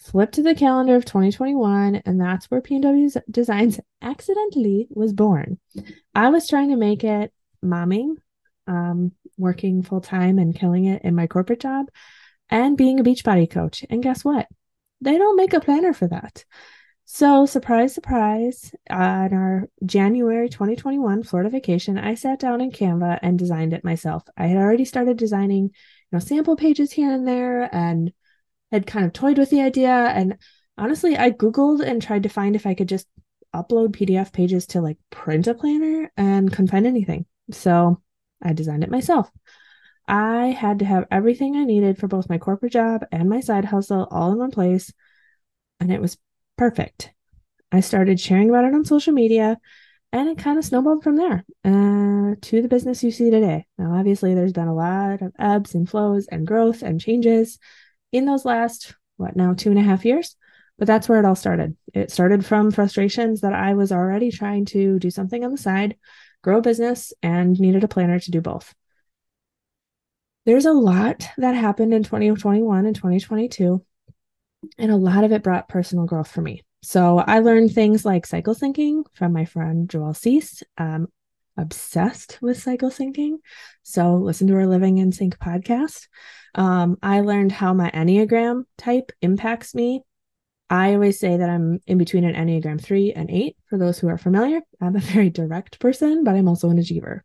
Flip 0.00 0.32
to 0.32 0.42
the 0.42 0.54
calendar 0.54 0.96
of 0.96 1.04
2021, 1.04 1.96
and 2.06 2.20
that's 2.20 2.50
where 2.50 2.62
PNW 2.62 3.20
Designs 3.30 3.78
accidentally 4.00 4.88
was 4.90 5.12
born. 5.12 5.58
I 6.14 6.30
was 6.30 6.48
trying 6.48 6.70
to 6.70 6.76
make 6.76 7.04
it 7.04 7.32
momming, 7.62 8.16
um, 8.66 9.12
working 9.36 9.82
full 9.82 10.00
time 10.00 10.38
and 10.38 10.58
killing 10.58 10.86
it 10.86 11.02
in 11.02 11.14
my 11.14 11.26
corporate 11.26 11.60
job, 11.60 11.86
and 12.48 12.78
being 12.78 12.98
a 12.98 13.04
Beachbody 13.04 13.48
coach. 13.50 13.84
And 13.90 14.02
guess 14.02 14.24
what? 14.24 14.46
They 15.02 15.18
don't 15.18 15.36
make 15.36 15.52
a 15.52 15.60
planner 15.60 15.92
for 15.92 16.08
that. 16.08 16.46
So, 17.04 17.44
surprise, 17.44 17.92
surprise, 17.92 18.72
on 18.88 19.34
our 19.34 19.68
January 19.84 20.48
2021 20.48 21.24
Florida 21.24 21.50
vacation, 21.50 21.98
I 21.98 22.14
sat 22.14 22.38
down 22.38 22.60
in 22.60 22.70
Canva 22.70 23.18
and 23.20 23.38
designed 23.38 23.74
it 23.74 23.84
myself. 23.84 24.22
I 24.36 24.46
had 24.46 24.56
already 24.56 24.84
started 24.84 25.18
designing, 25.18 25.64
you 25.64 25.72
know, 26.12 26.20
sample 26.20 26.56
pages 26.56 26.92
here 26.92 27.12
and 27.12 27.26
there 27.26 27.68
and 27.74 28.12
had 28.70 28.86
kind 28.86 29.06
of 29.06 29.12
toyed 29.12 29.38
with 29.38 29.50
the 29.50 29.60
idea. 29.60 29.90
And 29.90 30.38
honestly, 30.78 31.16
I 31.16 31.30
Googled 31.30 31.80
and 31.80 32.00
tried 32.00 32.22
to 32.24 32.28
find 32.28 32.54
if 32.54 32.66
I 32.66 32.74
could 32.74 32.88
just 32.88 33.06
upload 33.54 33.96
PDF 33.96 34.32
pages 34.32 34.66
to 34.68 34.80
like 34.80 34.98
print 35.10 35.46
a 35.46 35.54
planner 35.54 36.10
and 36.16 36.50
couldn't 36.50 36.70
find 36.70 36.86
anything. 36.86 37.26
So 37.50 38.00
I 38.42 38.52
designed 38.52 38.84
it 38.84 38.90
myself. 38.90 39.30
I 40.06 40.46
had 40.46 40.80
to 40.80 40.84
have 40.84 41.06
everything 41.10 41.56
I 41.56 41.64
needed 41.64 41.98
for 41.98 42.08
both 42.08 42.28
my 42.28 42.38
corporate 42.38 42.72
job 42.72 43.04
and 43.12 43.28
my 43.28 43.40
side 43.40 43.64
hustle 43.64 44.08
all 44.10 44.32
in 44.32 44.38
one 44.38 44.50
place. 44.50 44.92
And 45.78 45.92
it 45.92 46.00
was 46.00 46.18
perfect. 46.56 47.12
I 47.72 47.80
started 47.80 48.18
sharing 48.18 48.50
about 48.50 48.64
it 48.64 48.74
on 48.74 48.84
social 48.84 49.12
media 49.12 49.58
and 50.12 50.28
it 50.28 50.38
kind 50.38 50.58
of 50.58 50.64
snowballed 50.64 51.04
from 51.04 51.16
there 51.16 51.44
uh, 51.64 52.34
to 52.40 52.62
the 52.62 52.68
business 52.68 53.04
you 53.04 53.12
see 53.12 53.30
today. 53.30 53.66
Now, 53.78 53.94
obviously, 53.94 54.34
there's 54.34 54.52
been 54.52 54.66
a 54.66 54.74
lot 54.74 55.22
of 55.22 55.32
ebbs 55.38 55.74
and 55.74 55.88
flows 55.88 56.26
and 56.26 56.46
growth 56.46 56.82
and 56.82 57.00
changes 57.00 57.58
in 58.12 58.24
those 58.24 58.44
last, 58.44 58.94
what 59.16 59.36
now, 59.36 59.54
two 59.54 59.70
and 59.70 59.78
a 59.78 59.82
half 59.82 60.04
years. 60.04 60.36
But 60.78 60.86
that's 60.86 61.08
where 61.08 61.18
it 61.18 61.26
all 61.26 61.34
started. 61.34 61.76
It 61.92 62.10
started 62.10 62.44
from 62.44 62.70
frustrations 62.70 63.42
that 63.42 63.52
I 63.52 63.74
was 63.74 63.92
already 63.92 64.30
trying 64.30 64.64
to 64.66 64.98
do 64.98 65.10
something 65.10 65.44
on 65.44 65.50
the 65.50 65.58
side, 65.58 65.96
grow 66.42 66.58
a 66.58 66.62
business, 66.62 67.12
and 67.22 67.58
needed 67.60 67.84
a 67.84 67.88
planner 67.88 68.18
to 68.18 68.30
do 68.30 68.40
both. 68.40 68.74
There's 70.46 70.64
a 70.64 70.72
lot 70.72 71.28
that 71.36 71.54
happened 71.54 71.92
in 71.92 72.02
2021 72.02 72.86
and 72.86 72.96
2022, 72.96 73.84
and 74.78 74.90
a 74.90 74.96
lot 74.96 75.24
of 75.24 75.32
it 75.32 75.42
brought 75.42 75.68
personal 75.68 76.06
growth 76.06 76.30
for 76.30 76.40
me. 76.40 76.62
So 76.82 77.18
I 77.18 77.40
learned 77.40 77.72
things 77.72 78.06
like 78.06 78.24
cycle 78.24 78.54
syncing 78.54 79.04
from 79.12 79.34
my 79.34 79.44
friend 79.44 79.88
Joel 79.88 80.14
Cease. 80.14 80.62
Um, 80.78 81.08
obsessed 81.60 82.38
with 82.40 82.60
cycle 82.60 82.90
syncing. 82.90 83.36
So 83.82 84.16
listen 84.16 84.46
to 84.48 84.54
our 84.54 84.66
Living 84.66 84.98
in 84.98 85.12
Sync 85.12 85.38
podcast. 85.38 86.08
Um, 86.54 86.96
I 87.02 87.20
learned 87.20 87.52
how 87.52 87.74
my 87.74 87.90
Enneagram 87.90 88.64
type 88.78 89.12
impacts 89.22 89.74
me. 89.74 90.02
I 90.68 90.94
always 90.94 91.18
say 91.18 91.36
that 91.36 91.50
I'm 91.50 91.80
in 91.86 91.98
between 91.98 92.24
an 92.24 92.34
Enneagram 92.34 92.80
3 92.80 93.12
and 93.12 93.30
8 93.30 93.56
for 93.66 93.78
those 93.78 93.98
who 93.98 94.08
are 94.08 94.18
familiar. 94.18 94.60
I'm 94.80 94.96
a 94.96 95.00
very 95.00 95.30
direct 95.30 95.80
person, 95.80 96.24
but 96.24 96.34
I'm 96.34 96.48
also 96.48 96.70
an 96.70 96.78
achiever. 96.78 97.24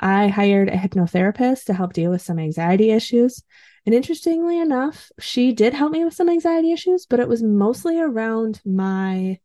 I 0.00 0.28
hired 0.28 0.68
a 0.68 0.76
hypnotherapist 0.76 1.64
to 1.64 1.74
help 1.74 1.92
deal 1.92 2.10
with 2.10 2.22
some 2.22 2.38
anxiety 2.38 2.90
issues. 2.90 3.42
And 3.84 3.94
interestingly 3.94 4.60
enough, 4.60 5.10
she 5.18 5.52
did 5.52 5.74
help 5.74 5.92
me 5.92 6.04
with 6.04 6.14
some 6.14 6.28
anxiety 6.28 6.72
issues, 6.72 7.06
but 7.06 7.20
it 7.20 7.28
was 7.28 7.42
mostly 7.42 7.98
around 7.98 8.60
my 8.64 9.38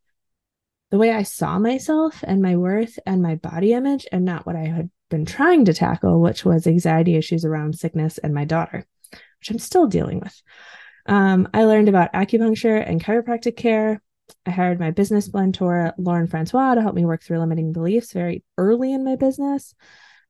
the 0.90 0.98
way 0.98 1.12
I 1.12 1.22
saw 1.22 1.58
myself 1.58 2.22
and 2.26 2.42
my 2.42 2.56
worth 2.56 2.98
and 3.06 3.22
my 3.22 3.34
body 3.36 3.72
image 3.72 4.06
and 4.12 4.24
not 4.24 4.46
what 4.46 4.56
I 4.56 4.64
had 4.64 4.90
been 5.10 5.24
trying 5.24 5.64
to 5.64 5.74
tackle, 5.74 6.20
which 6.20 6.44
was 6.44 6.66
anxiety 6.66 7.16
issues 7.16 7.44
around 7.44 7.78
sickness 7.78 8.18
and 8.18 8.32
my 8.34 8.44
daughter 8.44 8.86
which 9.44 9.50
I'm 9.50 9.58
still 9.58 9.86
dealing 9.86 10.20
with. 10.20 10.42
Um, 11.06 11.48
I 11.52 11.64
learned 11.64 11.90
about 11.90 12.14
acupuncture 12.14 12.82
and 12.82 13.02
chiropractic 13.02 13.56
care. 13.56 14.00
I 14.46 14.50
hired 14.50 14.80
my 14.80 14.90
business 14.90 15.32
mentor, 15.34 15.92
Lauren 15.98 16.28
Francois, 16.28 16.76
to 16.76 16.80
help 16.80 16.94
me 16.94 17.04
work 17.04 17.22
through 17.22 17.40
limiting 17.40 17.74
beliefs 17.74 18.12
very 18.12 18.42
early 18.56 18.94
in 18.94 19.04
my 19.04 19.16
business. 19.16 19.74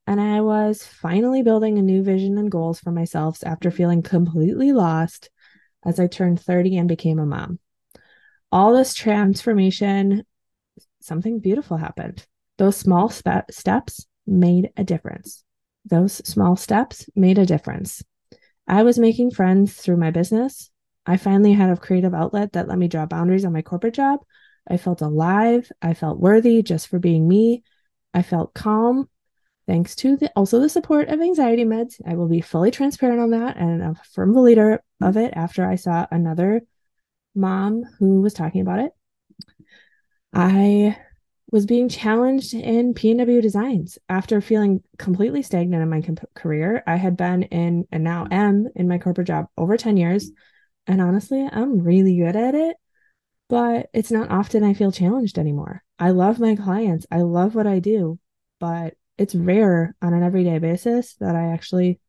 And 0.05 0.19
I 0.19 0.41
was 0.41 0.85
finally 0.85 1.43
building 1.43 1.77
a 1.77 1.81
new 1.81 2.03
vision 2.03 2.37
and 2.37 2.51
goals 2.51 2.81
for 2.81 2.91
myself 2.91 3.39
after 3.45 3.71
feeling 3.71 4.01
completely 4.01 4.73
lost 4.73 5.29
as 5.85 5.97
I 5.97 6.07
turned 6.07 6.41
30 6.41 6.77
and 6.77 6.89
became 6.89 7.19
a 7.19 7.25
mom. 7.25 7.59
All 8.51 8.73
this 8.73 8.93
transformation, 8.93 10.25
something 11.05 11.39
beautiful 11.39 11.77
happened. 11.77 12.25
Those 12.57 12.75
small 12.75 13.09
spe- 13.09 13.51
steps 13.51 14.05
made 14.25 14.71
a 14.77 14.83
difference. 14.83 15.43
Those 15.85 16.13
small 16.27 16.55
steps 16.55 17.07
made 17.15 17.37
a 17.37 17.45
difference. 17.45 18.03
I 18.67 18.83
was 18.83 18.97
making 18.97 19.31
friends 19.31 19.73
through 19.73 19.97
my 19.97 20.11
business. 20.11 20.71
I 21.05 21.17
finally 21.17 21.53
had 21.53 21.69
a 21.69 21.77
creative 21.77 22.13
outlet 22.13 22.53
that 22.53 22.67
let 22.67 22.79
me 22.79 22.87
draw 22.87 23.05
boundaries 23.05 23.45
on 23.45 23.53
my 23.53 23.61
corporate 23.61 23.93
job. 23.93 24.21
I 24.67 24.77
felt 24.77 25.01
alive. 25.01 25.71
I 25.81 25.93
felt 25.93 26.19
worthy 26.19 26.63
just 26.63 26.87
for 26.87 26.97
being 26.97 27.27
me. 27.27 27.63
I 28.13 28.23
felt 28.23 28.55
calm 28.55 29.07
thanks 29.67 29.95
to 29.97 30.15
the, 30.15 30.31
also 30.35 30.59
the 30.59 30.69
support 30.69 31.09
of 31.09 31.21
anxiety 31.21 31.65
meds. 31.65 32.01
I 32.07 32.15
will 32.15 32.27
be 32.27 32.41
fully 32.41 32.71
transparent 32.71 33.19
on 33.19 33.31
that 33.31 33.57
and 33.57 33.81
a 33.83 33.95
firm 34.13 34.33
believer 34.33 34.81
of 35.01 35.17
it 35.17 35.33
after 35.35 35.69
I 35.69 35.75
saw 35.75 36.07
another 36.09 36.61
mom 37.35 37.83
who 37.99 38.21
was 38.21 38.33
talking 38.33 38.61
about 38.61 38.79
it. 38.79 38.91
I 40.35 40.97
was 41.49 41.65
being 41.65 41.87
challenged 41.87 42.53
in 42.53 42.93
PNW 42.93 43.41
designs 43.41 43.97
after 44.09 44.41
feeling 44.41 44.83
completely 44.97 45.41
stagnant 45.41 45.81
in 45.81 45.89
my 45.89 46.01
comp- 46.01 46.33
career. 46.33 46.83
I 46.85 46.97
had 46.97 47.15
been 47.15 47.43
in 47.43 47.87
and 47.91 48.03
now 48.03 48.27
am 48.29 48.67
in 48.75 48.89
my 48.89 48.97
corporate 48.97 49.27
job 49.27 49.47
over 49.57 49.77
10 49.77 49.95
years. 49.95 50.29
And 50.87 51.01
honestly, 51.01 51.47
I'm 51.49 51.79
really 51.79 52.17
good 52.17 52.35
at 52.35 52.53
it, 52.53 52.75
but 53.47 53.89
it's 53.93 54.11
not 54.11 54.29
often 54.29 54.63
I 54.63 54.73
feel 54.73 54.91
challenged 54.91 55.39
anymore. 55.39 55.83
I 55.97 56.09
love 56.09 56.39
my 56.39 56.55
clients, 56.55 57.05
I 57.09 57.21
love 57.21 57.55
what 57.55 57.67
I 57.67 57.79
do, 57.79 58.19
but 58.59 58.95
it's 59.17 59.35
rare 59.35 59.95
on 60.01 60.13
an 60.13 60.23
everyday 60.23 60.59
basis 60.59 61.15
that 61.21 61.35
I 61.35 61.53
actually, 61.53 62.01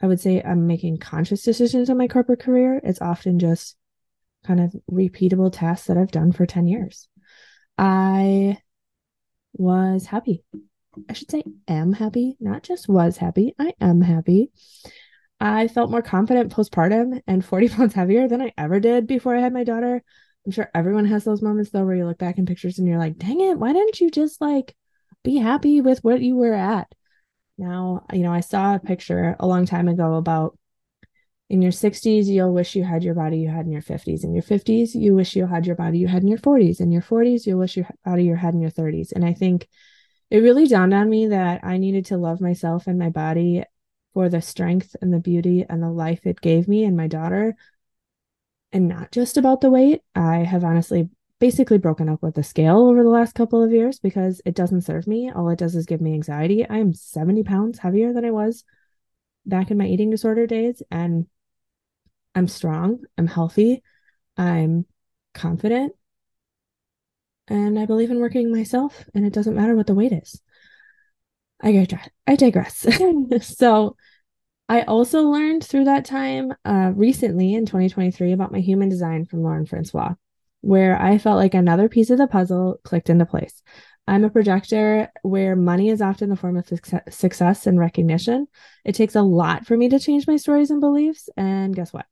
I 0.00 0.06
would 0.06 0.20
say, 0.20 0.40
I'm 0.40 0.68
making 0.68 0.98
conscious 0.98 1.42
decisions 1.42 1.90
in 1.90 1.96
my 1.96 2.06
corporate 2.06 2.40
career. 2.40 2.80
It's 2.84 3.02
often 3.02 3.40
just 3.40 3.76
kind 4.46 4.60
of 4.60 4.74
repeatable 4.90 5.52
tasks 5.52 5.88
that 5.88 5.96
I've 5.96 6.12
done 6.12 6.30
for 6.30 6.46
10 6.46 6.68
years. 6.68 7.08
I 7.82 8.58
was 9.54 10.06
happy. 10.06 10.44
I 11.08 11.14
should 11.14 11.32
say 11.32 11.42
am 11.66 11.92
happy, 11.92 12.36
not 12.38 12.62
just 12.62 12.88
was 12.88 13.16
happy. 13.16 13.56
I 13.58 13.74
am 13.80 14.00
happy. 14.00 14.52
I 15.40 15.66
felt 15.66 15.90
more 15.90 16.00
confident 16.00 16.52
postpartum 16.54 17.20
and 17.26 17.44
40 17.44 17.68
pounds 17.70 17.94
heavier 17.94 18.28
than 18.28 18.40
I 18.40 18.52
ever 18.56 18.78
did 18.78 19.08
before 19.08 19.34
I 19.34 19.40
had 19.40 19.52
my 19.52 19.64
daughter. 19.64 20.00
I'm 20.46 20.52
sure 20.52 20.70
everyone 20.72 21.06
has 21.06 21.24
those 21.24 21.42
moments 21.42 21.72
though 21.72 21.84
where 21.84 21.96
you 21.96 22.06
look 22.06 22.18
back 22.18 22.38
in 22.38 22.46
pictures 22.46 22.78
and 22.78 22.86
you're 22.86 23.00
like, 23.00 23.18
dang 23.18 23.40
it, 23.40 23.58
why 23.58 23.72
didn't 23.72 24.00
you 24.00 24.12
just 24.12 24.40
like 24.40 24.76
be 25.24 25.38
happy 25.38 25.80
with 25.80 26.04
what 26.04 26.20
you 26.20 26.36
were 26.36 26.54
at? 26.54 26.86
Now, 27.58 28.06
you 28.12 28.22
know, 28.22 28.32
I 28.32 28.42
saw 28.42 28.76
a 28.76 28.78
picture 28.78 29.34
a 29.40 29.46
long 29.48 29.66
time 29.66 29.88
ago 29.88 30.14
about 30.14 30.56
in 31.52 31.60
your 31.60 31.70
60s, 31.70 32.28
you'll 32.28 32.54
wish 32.54 32.74
you 32.74 32.82
had 32.82 33.04
your 33.04 33.14
body 33.14 33.36
you 33.36 33.50
had 33.50 33.66
in 33.66 33.72
your 33.72 33.82
50s. 33.82 34.24
In 34.24 34.32
your 34.32 34.42
50s, 34.42 34.94
you 34.94 35.14
wish 35.14 35.36
you 35.36 35.46
had 35.46 35.66
your 35.66 35.76
body 35.76 35.98
you 35.98 36.08
had 36.08 36.22
in 36.22 36.28
your 36.28 36.38
40s. 36.38 36.80
In 36.80 36.90
your 36.90 37.02
40s, 37.02 37.44
you'll 37.44 37.58
wish 37.58 37.76
your 37.76 37.86
body 38.06 38.24
you 38.24 38.34
had 38.34 38.54
in 38.54 38.62
your 38.62 38.70
30s. 38.70 39.12
And 39.12 39.22
I 39.22 39.34
think 39.34 39.68
it 40.30 40.38
really 40.38 40.66
dawned 40.66 40.94
on 40.94 41.10
me 41.10 41.26
that 41.26 41.62
I 41.62 41.76
needed 41.76 42.06
to 42.06 42.16
love 42.16 42.40
myself 42.40 42.86
and 42.86 42.98
my 42.98 43.10
body 43.10 43.64
for 44.14 44.30
the 44.30 44.40
strength 44.40 44.96
and 45.02 45.12
the 45.12 45.18
beauty 45.18 45.66
and 45.68 45.82
the 45.82 45.90
life 45.90 46.20
it 46.24 46.40
gave 46.40 46.68
me 46.68 46.84
and 46.84 46.96
my 46.96 47.06
daughter. 47.06 47.54
And 48.72 48.88
not 48.88 49.12
just 49.12 49.36
about 49.36 49.60
the 49.60 49.70
weight. 49.70 50.00
I 50.14 50.36
have 50.36 50.64
honestly 50.64 51.10
basically 51.38 51.76
broken 51.76 52.08
up 52.08 52.22
with 52.22 52.34
the 52.34 52.42
scale 52.42 52.78
over 52.78 53.02
the 53.02 53.10
last 53.10 53.34
couple 53.34 53.62
of 53.62 53.72
years 53.72 53.98
because 53.98 54.40
it 54.46 54.54
doesn't 54.54 54.86
serve 54.86 55.06
me. 55.06 55.30
All 55.30 55.50
it 55.50 55.58
does 55.58 55.76
is 55.76 55.84
give 55.84 56.00
me 56.00 56.14
anxiety. 56.14 56.66
I 56.66 56.78
am 56.78 56.94
70 56.94 57.42
pounds 57.42 57.78
heavier 57.78 58.14
than 58.14 58.24
I 58.24 58.30
was 58.30 58.64
back 59.44 59.70
in 59.70 59.76
my 59.76 59.84
eating 59.86 60.08
disorder 60.08 60.46
days. 60.46 60.82
And 60.90 61.26
I'm 62.34 62.48
strong, 62.48 63.00
I'm 63.18 63.26
healthy, 63.26 63.82
I'm 64.36 64.86
confident, 65.34 65.94
and 67.48 67.78
I 67.78 67.86
believe 67.86 68.10
in 68.10 68.20
working 68.20 68.50
myself, 68.52 69.04
and 69.14 69.26
it 69.26 69.32
doesn't 69.32 69.56
matter 69.56 69.74
what 69.76 69.86
the 69.86 69.94
weight 69.94 70.12
is. 70.12 70.40
I 71.60 71.72
digress. 71.72 72.08
I 72.26 72.36
digress. 72.36 72.86
so, 73.56 73.96
I 74.68 74.82
also 74.82 75.22
learned 75.24 75.64
through 75.64 75.84
that 75.84 76.04
time 76.06 76.54
uh, 76.64 76.92
recently 76.94 77.54
in 77.54 77.66
2023 77.66 78.32
about 78.32 78.52
my 78.52 78.60
human 78.60 78.88
design 78.88 79.26
from 79.26 79.42
Lauren 79.42 79.66
Francois, 79.66 80.14
where 80.62 81.00
I 81.00 81.18
felt 81.18 81.36
like 81.36 81.54
another 81.54 81.88
piece 81.88 82.10
of 82.10 82.18
the 82.18 82.26
puzzle 82.26 82.80
clicked 82.84 83.10
into 83.10 83.26
place. 83.26 83.62
I'm 84.08 84.24
a 84.24 84.30
projector 84.30 85.12
where 85.22 85.56
money 85.56 85.90
is 85.90 86.02
often 86.02 86.30
the 86.30 86.36
form 86.36 86.56
of 86.56 86.66
success 87.10 87.66
and 87.66 87.78
recognition. 87.78 88.48
It 88.84 88.94
takes 88.94 89.14
a 89.14 89.22
lot 89.22 89.66
for 89.66 89.76
me 89.76 89.88
to 89.90 90.00
change 90.00 90.26
my 90.26 90.36
stories 90.36 90.70
and 90.70 90.80
beliefs. 90.80 91.28
And 91.36 91.76
guess 91.76 91.92
what? 91.92 92.06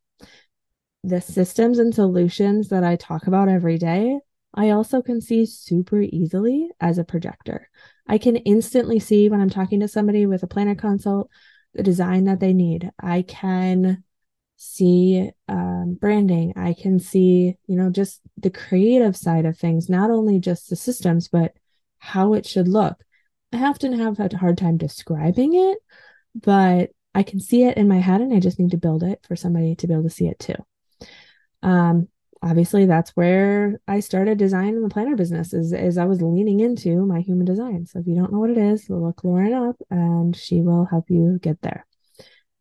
The 1.03 1.21
systems 1.21 1.79
and 1.79 1.95
solutions 1.95 2.69
that 2.69 2.85
I 2.85 2.97
talk 2.97 3.27
about 3.27 3.49
every 3.49 3.79
day, 3.79 4.19
I 4.55 4.71
also 4.71 5.01
can 5.01 5.21
see 5.21 5.47
super 5.47 6.01
easily 6.01 6.69
as 6.81 6.99
a 6.99 7.05
projector. 7.05 7.69
I 8.07 8.19
can 8.19 8.37
instantly 8.37 8.99
see 8.99 9.29
when 9.29 9.41
I'm 9.41 9.51
talking 9.51 9.81
to 9.81 9.89
somebody 9.89 10.27
with 10.27 10.43
a 10.43 10.49
planner 10.49 10.75
consult 10.75 11.31
the 11.73 11.83
design 11.83 12.25
that 12.25 12.41
they 12.41 12.53
need. 12.53 12.91
I 13.01 13.23
can 13.23 14.03
see 14.57 15.31
um, 15.49 15.97
branding. 16.01 16.53
I 16.57 16.75
can 16.75 16.99
see, 16.99 17.57
you 17.67 17.77
know, 17.77 17.91
just 17.91 18.21
the 18.37 18.51
creative 18.51 19.17
side 19.17 19.47
of 19.47 19.57
things, 19.57 19.89
not 19.89 20.11
only 20.11 20.41
just 20.41 20.69
the 20.69 20.77
systems, 20.77 21.29
but 21.29 21.55
how 21.99 22.35
it 22.35 22.45
should 22.47 22.69
look. 22.69 23.03
I 23.53 23.65
often 23.65 23.99
have 23.99 24.19
a 24.19 24.37
hard 24.37 24.59
time 24.59 24.77
describing 24.77 25.55
it, 25.55 25.79
but 26.35 26.91
I 27.15 27.23
can 27.23 27.41
see 27.41 27.65
it 27.65 27.77
in 27.77 27.89
my 27.89 27.99
head 27.99 28.21
and 28.21 28.35
I 28.35 28.41
just 28.41 28.59
need 28.59 28.73
to 28.73 28.77
build 28.77 29.03
it 29.03 29.25
for 29.27 29.37
somebody 29.37 29.75
to 29.77 29.87
be 29.87 29.95
able 29.95 30.05
to 30.05 30.11
see 30.11 30.27
it 30.27 30.39
too 30.39 30.55
um, 31.63 32.09
obviously 32.43 32.87
that's 32.87 33.11
where 33.11 33.81
I 33.87 34.01
started 34.01 34.39
designing 34.39 34.83
the 34.83 34.89
planner 34.89 35.17
business 35.17 35.53
is, 35.53 35.73
is 35.73 35.99
I 35.99 36.07
was 36.07 36.23
leaning 36.23 36.61
into 36.61 37.05
my 37.05 37.21
human 37.21 37.45
design. 37.45 37.87
So 37.87 37.99
if 37.99 38.07
you 38.07 38.15
don't 38.15 38.33
know 38.33 38.39
what 38.39 38.51
it 38.51 38.59
is, 38.59 38.89
look 38.89 39.25
Lauren 39.25 39.53
up 39.53 39.77
and 39.91 40.35
she 40.35 40.63
will 40.63 40.87
help 40.87 41.11
you 41.11 41.39
get 41.43 41.61
there. 41.61 41.87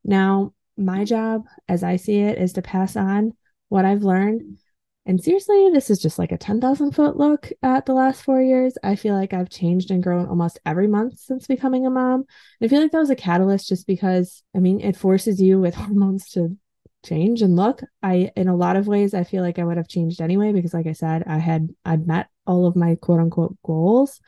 Now, 0.04 0.54
my 0.78 1.06
job 1.06 1.46
as 1.68 1.84
I 1.84 1.98
see 1.98 2.20
it 2.20 2.38
is 2.38 2.54
to 2.54 2.62
pass 2.62 2.96
on 2.96 3.34
what 3.70 3.86
I've 3.86 4.04
learned. 4.04 4.58
And 5.06 5.24
seriously, 5.24 5.70
this 5.74 5.90
is 5.90 6.00
just 6.00 6.20
like 6.20 6.32
a 6.32 6.38
10,000 6.38 6.92
foot 6.92 7.18
look 7.18 7.52
at 7.64 7.86
the 7.86 7.94
last 7.94 8.22
four 8.22 8.42
years. 8.42 8.78
I 8.84 8.96
feel 8.96 9.16
like 9.16 9.34
I've 9.34 9.50
changed 9.50 9.92
and 9.92 10.04
grown 10.04 10.28
almost 10.28 10.60
every 10.66 10.88
month 10.88 11.20
since 11.20 11.48
becoming 11.48 11.86
a 11.86 11.90
mom. 11.90 12.26
And 12.60 12.68
I 12.68 12.68
feel 12.68 12.82
like 12.82 12.92
that 12.92 13.00
was 13.00 13.10
a 13.10 13.16
catalyst 13.16 13.70
just 13.70 13.88
because, 13.88 14.44
I 14.56 14.60
mean, 14.60 14.82
it 14.82 14.96
forces 14.96 15.42
you 15.42 15.60
with 15.60 15.74
hormones 15.76 16.30
to 16.32 16.58
change 17.04 17.42
and 17.42 17.56
look 17.56 17.82
i 18.04 18.30
in 18.36 18.48
a 18.48 18.56
lot 18.56 18.76
of 18.76 18.88
ways 18.88 19.14
i 19.14 19.24
feel 19.24 19.42
like 19.42 19.58
i 19.58 19.64
would 19.64 19.78
have 19.78 19.88
changed 19.88 20.22
anyway 20.22 20.52
because 20.52 20.74
like 20.74 20.86
i 20.88 20.92
said 20.92 21.24
i 21.28 21.38
had 21.38 21.70
i'd 21.86 22.06
met 22.06 22.28
all 22.46 22.66
of 22.66 22.76
my 22.76 22.96
quote 22.96 23.20
unquote 23.20 23.56
goals 23.64 24.20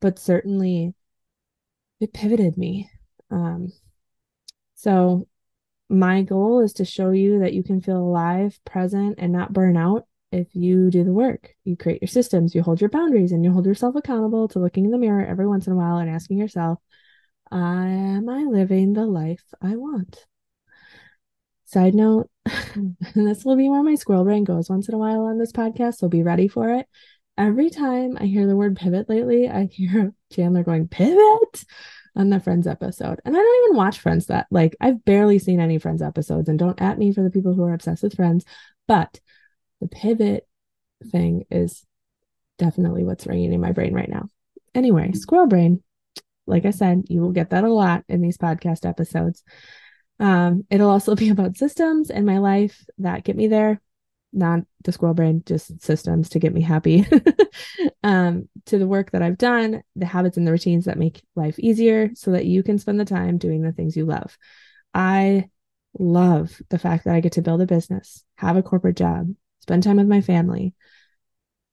but 0.00 0.18
certainly 0.18 0.94
it 2.00 2.12
pivoted 2.12 2.56
me. 2.56 2.90
Um 3.30 3.72
so 4.74 5.26
my 5.88 6.22
goal 6.22 6.60
is 6.60 6.74
to 6.74 6.84
show 6.84 7.10
you 7.10 7.40
that 7.40 7.54
you 7.54 7.62
can 7.62 7.80
feel 7.80 7.98
alive 7.98 8.58
present 8.64 9.16
and 9.18 9.32
not 9.32 9.52
burn 9.52 9.76
out 9.76 10.06
if 10.32 10.48
you 10.54 10.90
do 10.90 11.04
the 11.04 11.12
work. 11.12 11.54
You 11.64 11.76
create 11.76 12.02
your 12.02 12.08
systems 12.08 12.54
you 12.54 12.62
hold 12.62 12.80
your 12.80 12.90
boundaries 12.90 13.32
and 13.32 13.44
you 13.44 13.52
hold 13.52 13.66
yourself 13.66 13.94
accountable 13.96 14.48
to 14.48 14.58
looking 14.58 14.84
in 14.84 14.90
the 14.90 14.98
mirror 14.98 15.24
every 15.24 15.46
once 15.46 15.66
in 15.66 15.72
a 15.72 15.76
while 15.76 15.98
and 15.98 16.10
asking 16.10 16.38
yourself 16.38 16.78
am 17.52 18.28
i 18.28 18.42
living 18.42 18.92
the 18.92 19.06
life 19.06 19.44
i 19.62 19.76
want 19.76 20.26
Side 21.66 21.94
note, 21.94 22.30
mm. 22.48 22.96
this 23.14 23.44
will 23.44 23.56
be 23.56 23.68
where 23.68 23.82
my 23.82 23.96
squirrel 23.96 24.24
brain 24.24 24.44
goes 24.44 24.70
once 24.70 24.88
in 24.88 24.94
a 24.94 24.98
while 24.98 25.22
on 25.22 25.38
this 25.38 25.52
podcast, 25.52 25.96
so 25.96 26.08
be 26.08 26.22
ready 26.22 26.46
for 26.46 26.70
it. 26.70 26.86
Every 27.36 27.70
time 27.70 28.16
I 28.18 28.26
hear 28.26 28.46
the 28.46 28.56
word 28.56 28.76
pivot 28.76 29.08
lately, 29.08 29.48
I 29.48 29.66
hear 29.66 30.14
Chandler 30.32 30.62
going, 30.62 30.86
pivot 30.88 31.64
on 32.14 32.30
the 32.30 32.40
Friends 32.40 32.66
episode. 32.66 33.20
And 33.24 33.36
I 33.36 33.38
don't 33.38 33.64
even 33.64 33.76
watch 33.76 33.98
Friends 33.98 34.26
that 34.26 34.46
like 34.50 34.76
I've 34.80 35.04
barely 35.04 35.40
seen 35.40 35.60
any 35.60 35.78
Friends 35.78 36.02
episodes 36.02 36.48
and 36.48 36.58
don't 36.58 36.80
at 36.80 36.98
me 36.98 37.12
for 37.12 37.22
the 37.22 37.30
people 37.30 37.52
who 37.52 37.64
are 37.64 37.74
obsessed 37.74 38.04
with 38.04 38.14
Friends, 38.14 38.44
but 38.86 39.20
the 39.80 39.88
pivot 39.88 40.46
thing 41.10 41.44
is 41.50 41.84
definitely 42.58 43.04
what's 43.04 43.26
ringing 43.26 43.52
in 43.52 43.60
my 43.60 43.72
brain 43.72 43.92
right 43.92 44.08
now. 44.08 44.28
Anyway, 44.72 45.12
squirrel 45.12 45.48
brain, 45.48 45.82
like 46.46 46.64
I 46.64 46.70
said, 46.70 47.06
you 47.08 47.20
will 47.20 47.32
get 47.32 47.50
that 47.50 47.64
a 47.64 47.72
lot 47.72 48.04
in 48.08 48.22
these 48.22 48.38
podcast 48.38 48.88
episodes. 48.88 49.42
Um, 50.18 50.64
it'll 50.70 50.90
also 50.90 51.14
be 51.14 51.28
about 51.30 51.56
systems 51.56 52.10
in 52.10 52.24
my 52.24 52.38
life 52.38 52.84
that 52.98 53.24
get 53.24 53.36
me 53.36 53.46
there, 53.48 53.80
not 54.32 54.60
the 54.84 54.92
squirrel 54.92 55.14
brain, 55.14 55.42
just 55.46 55.82
systems 55.82 56.30
to 56.30 56.38
get 56.38 56.54
me 56.54 56.60
happy. 56.60 57.06
um, 58.02 58.48
to 58.66 58.78
the 58.78 58.86
work 58.86 59.10
that 59.12 59.22
I've 59.22 59.38
done, 59.38 59.82
the 59.94 60.06
habits 60.06 60.36
and 60.36 60.46
the 60.46 60.52
routines 60.52 60.84
that 60.86 60.98
make 60.98 61.22
life 61.34 61.58
easier 61.58 62.10
so 62.14 62.32
that 62.32 62.46
you 62.46 62.62
can 62.62 62.78
spend 62.78 63.00
the 63.00 63.04
time 63.04 63.38
doing 63.38 63.62
the 63.62 63.72
things 63.72 63.96
you 63.96 64.04
love. 64.04 64.36
I 64.94 65.50
love 65.98 66.60
the 66.68 66.78
fact 66.78 67.04
that 67.04 67.14
I 67.14 67.20
get 67.20 67.32
to 67.32 67.42
build 67.42 67.60
a 67.60 67.66
business, 67.66 68.24
have 68.36 68.56
a 68.56 68.62
corporate 68.62 68.96
job, 68.96 69.34
spend 69.60 69.82
time 69.82 69.96
with 69.96 70.08
my 70.08 70.20
family. 70.20 70.74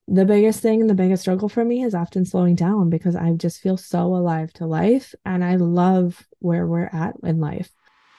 The 0.08 0.26
biggest 0.26 0.60
thing 0.60 0.82
and 0.82 0.90
the 0.90 0.96
biggest 0.96 1.22
struggle 1.22 1.48
for 1.48 1.64
me 1.64 1.84
is 1.84 1.96
often 1.96 2.26
slowing 2.26 2.56
down 2.56 2.90
because 2.90 3.16
I 3.16 3.32
just 3.34 3.62
feel 3.62 3.78
so 3.78 4.16
alive 4.16 4.52
to 4.54 4.66
life 4.66 5.16
and 5.26 5.44
I 5.44 5.56
love 5.56 6.26
where 6.40 6.68
we're 6.68 6.90
at 6.92 7.16
in 7.24 7.40
life. 7.40 7.72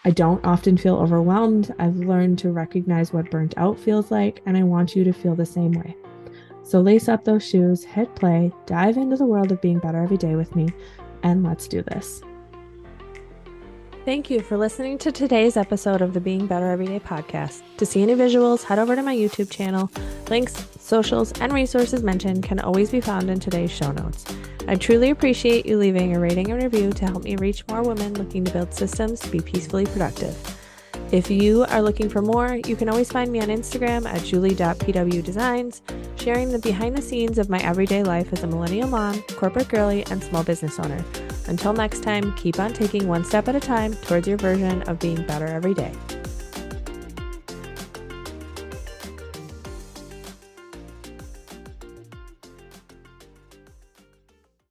I 0.07 0.11
don't 0.11 0.45
often 0.45 0.77
feel 0.77 0.97
overwhelmed. 0.97 1.75
I've 1.79 1.97
learned 1.97 2.38
to 2.40 2.53
recognize 2.53 3.12
what 3.12 3.31
burnt 3.31 3.55
out 3.57 3.79
feels 3.79 4.11
like, 4.11 4.43
and 4.45 4.57
I 4.57 4.62
want 4.62 4.95
you 4.95 5.03
to 5.05 5.12
feel 5.12 5.35
the 5.35 5.47
same 5.47 5.73
way. 5.73 5.97
So 6.62 6.81
lace 6.81 7.09
up 7.09 7.25
those 7.25 7.47
shoes, 7.47 7.85
hit 7.85 8.14
play, 8.14 8.53
dive 8.67 8.97
into 8.97 9.17
the 9.17 9.25
world 9.25 9.51
of 9.51 9.62
being 9.62 9.79
better 9.79 10.03
every 10.03 10.19
day 10.19 10.35
with 10.35 10.55
me, 10.55 10.69
and 11.23 11.43
let's 11.43 11.67
do 11.67 11.83
this. 11.83 12.23
Thank 14.05 14.29
you 14.29 14.40
for 14.40 14.59
listening 14.59 14.99
to 14.99 15.11
today's 15.11 15.57
episode 15.57 16.03
of 16.03 16.12
the 16.12 16.21
Being 16.21 16.47
Better 16.47 16.71
Everyday 16.71 17.01
podcast. 17.01 17.62
To 17.79 17.87
see 17.87 18.03
any 18.03 18.14
visuals, 18.14 18.62
head 18.62 18.79
over 18.79 18.95
to 18.95 19.03
my 19.03 19.17
YouTube 19.17 19.51
channel. 19.51 19.90
Links, 20.29 20.67
socials, 20.79 21.33
and 21.40 21.55
resources 21.55 22.03
mentioned 22.03 22.43
can 22.43 22.61
always 22.61 22.90
be 22.90 23.01
found 23.01 23.31
in 23.31 23.40
today's 23.40 23.71
show 23.71 23.93
notes. 23.93 24.27
I 24.66 24.77
truly 24.77 25.11
appreciate 25.11 25.66
you 25.66 25.77
leaving 25.77 26.16
a 26.16 26.20
rating 26.20 26.50
and 26.50 26.62
review 26.62 26.90
to 26.92 27.07
help 27.07 27.24
me 27.24 27.37
reach 27.37 27.66
more 27.68 27.83
women 27.83 28.14
looking 28.14 28.44
to 28.44 28.53
build 28.53 28.72
systems 28.72 29.20
to 29.20 29.31
be 29.31 29.40
peacefully 29.40 29.85
productive. 29.85 30.37
If 31.12 31.31
you 31.31 31.64
are 31.64 31.83
looking 31.83 32.09
for 32.09 32.22
more, 32.22 32.59
you 32.66 32.74
can 32.74 32.88
always 32.88 33.12
find 33.12 33.31
me 33.31 33.40
on 33.40 33.48
Instagram 33.48 34.07
at 34.07 34.24
julie.pwdesigns, 34.24 35.83
sharing 36.18 36.50
the 36.50 36.59
behind 36.59 36.96
the 36.96 37.03
scenes 37.03 37.38
of 37.38 37.50
my 37.50 37.59
everyday 37.59 38.03
life 38.03 38.33
as 38.33 38.42
a 38.42 38.46
millennial 38.46 38.88
mom, 38.88 39.20
corporate 39.37 39.68
girly, 39.68 40.05
and 40.07 40.24
small 40.24 40.42
business 40.42 40.79
owner. 40.79 41.05
Until 41.46 41.74
next 41.74 42.03
time, 42.03 42.35
keep 42.37 42.59
on 42.59 42.72
taking 42.72 43.07
one 43.07 43.24
step 43.24 43.48
at 43.48 43.55
a 43.55 43.61
time 43.61 43.94
towards 43.94 44.27
your 44.27 44.38
version 44.38 44.83
of 44.85 44.98
being 44.98 45.24
better 45.27 45.46
every 45.46 45.74
day. 45.74 45.92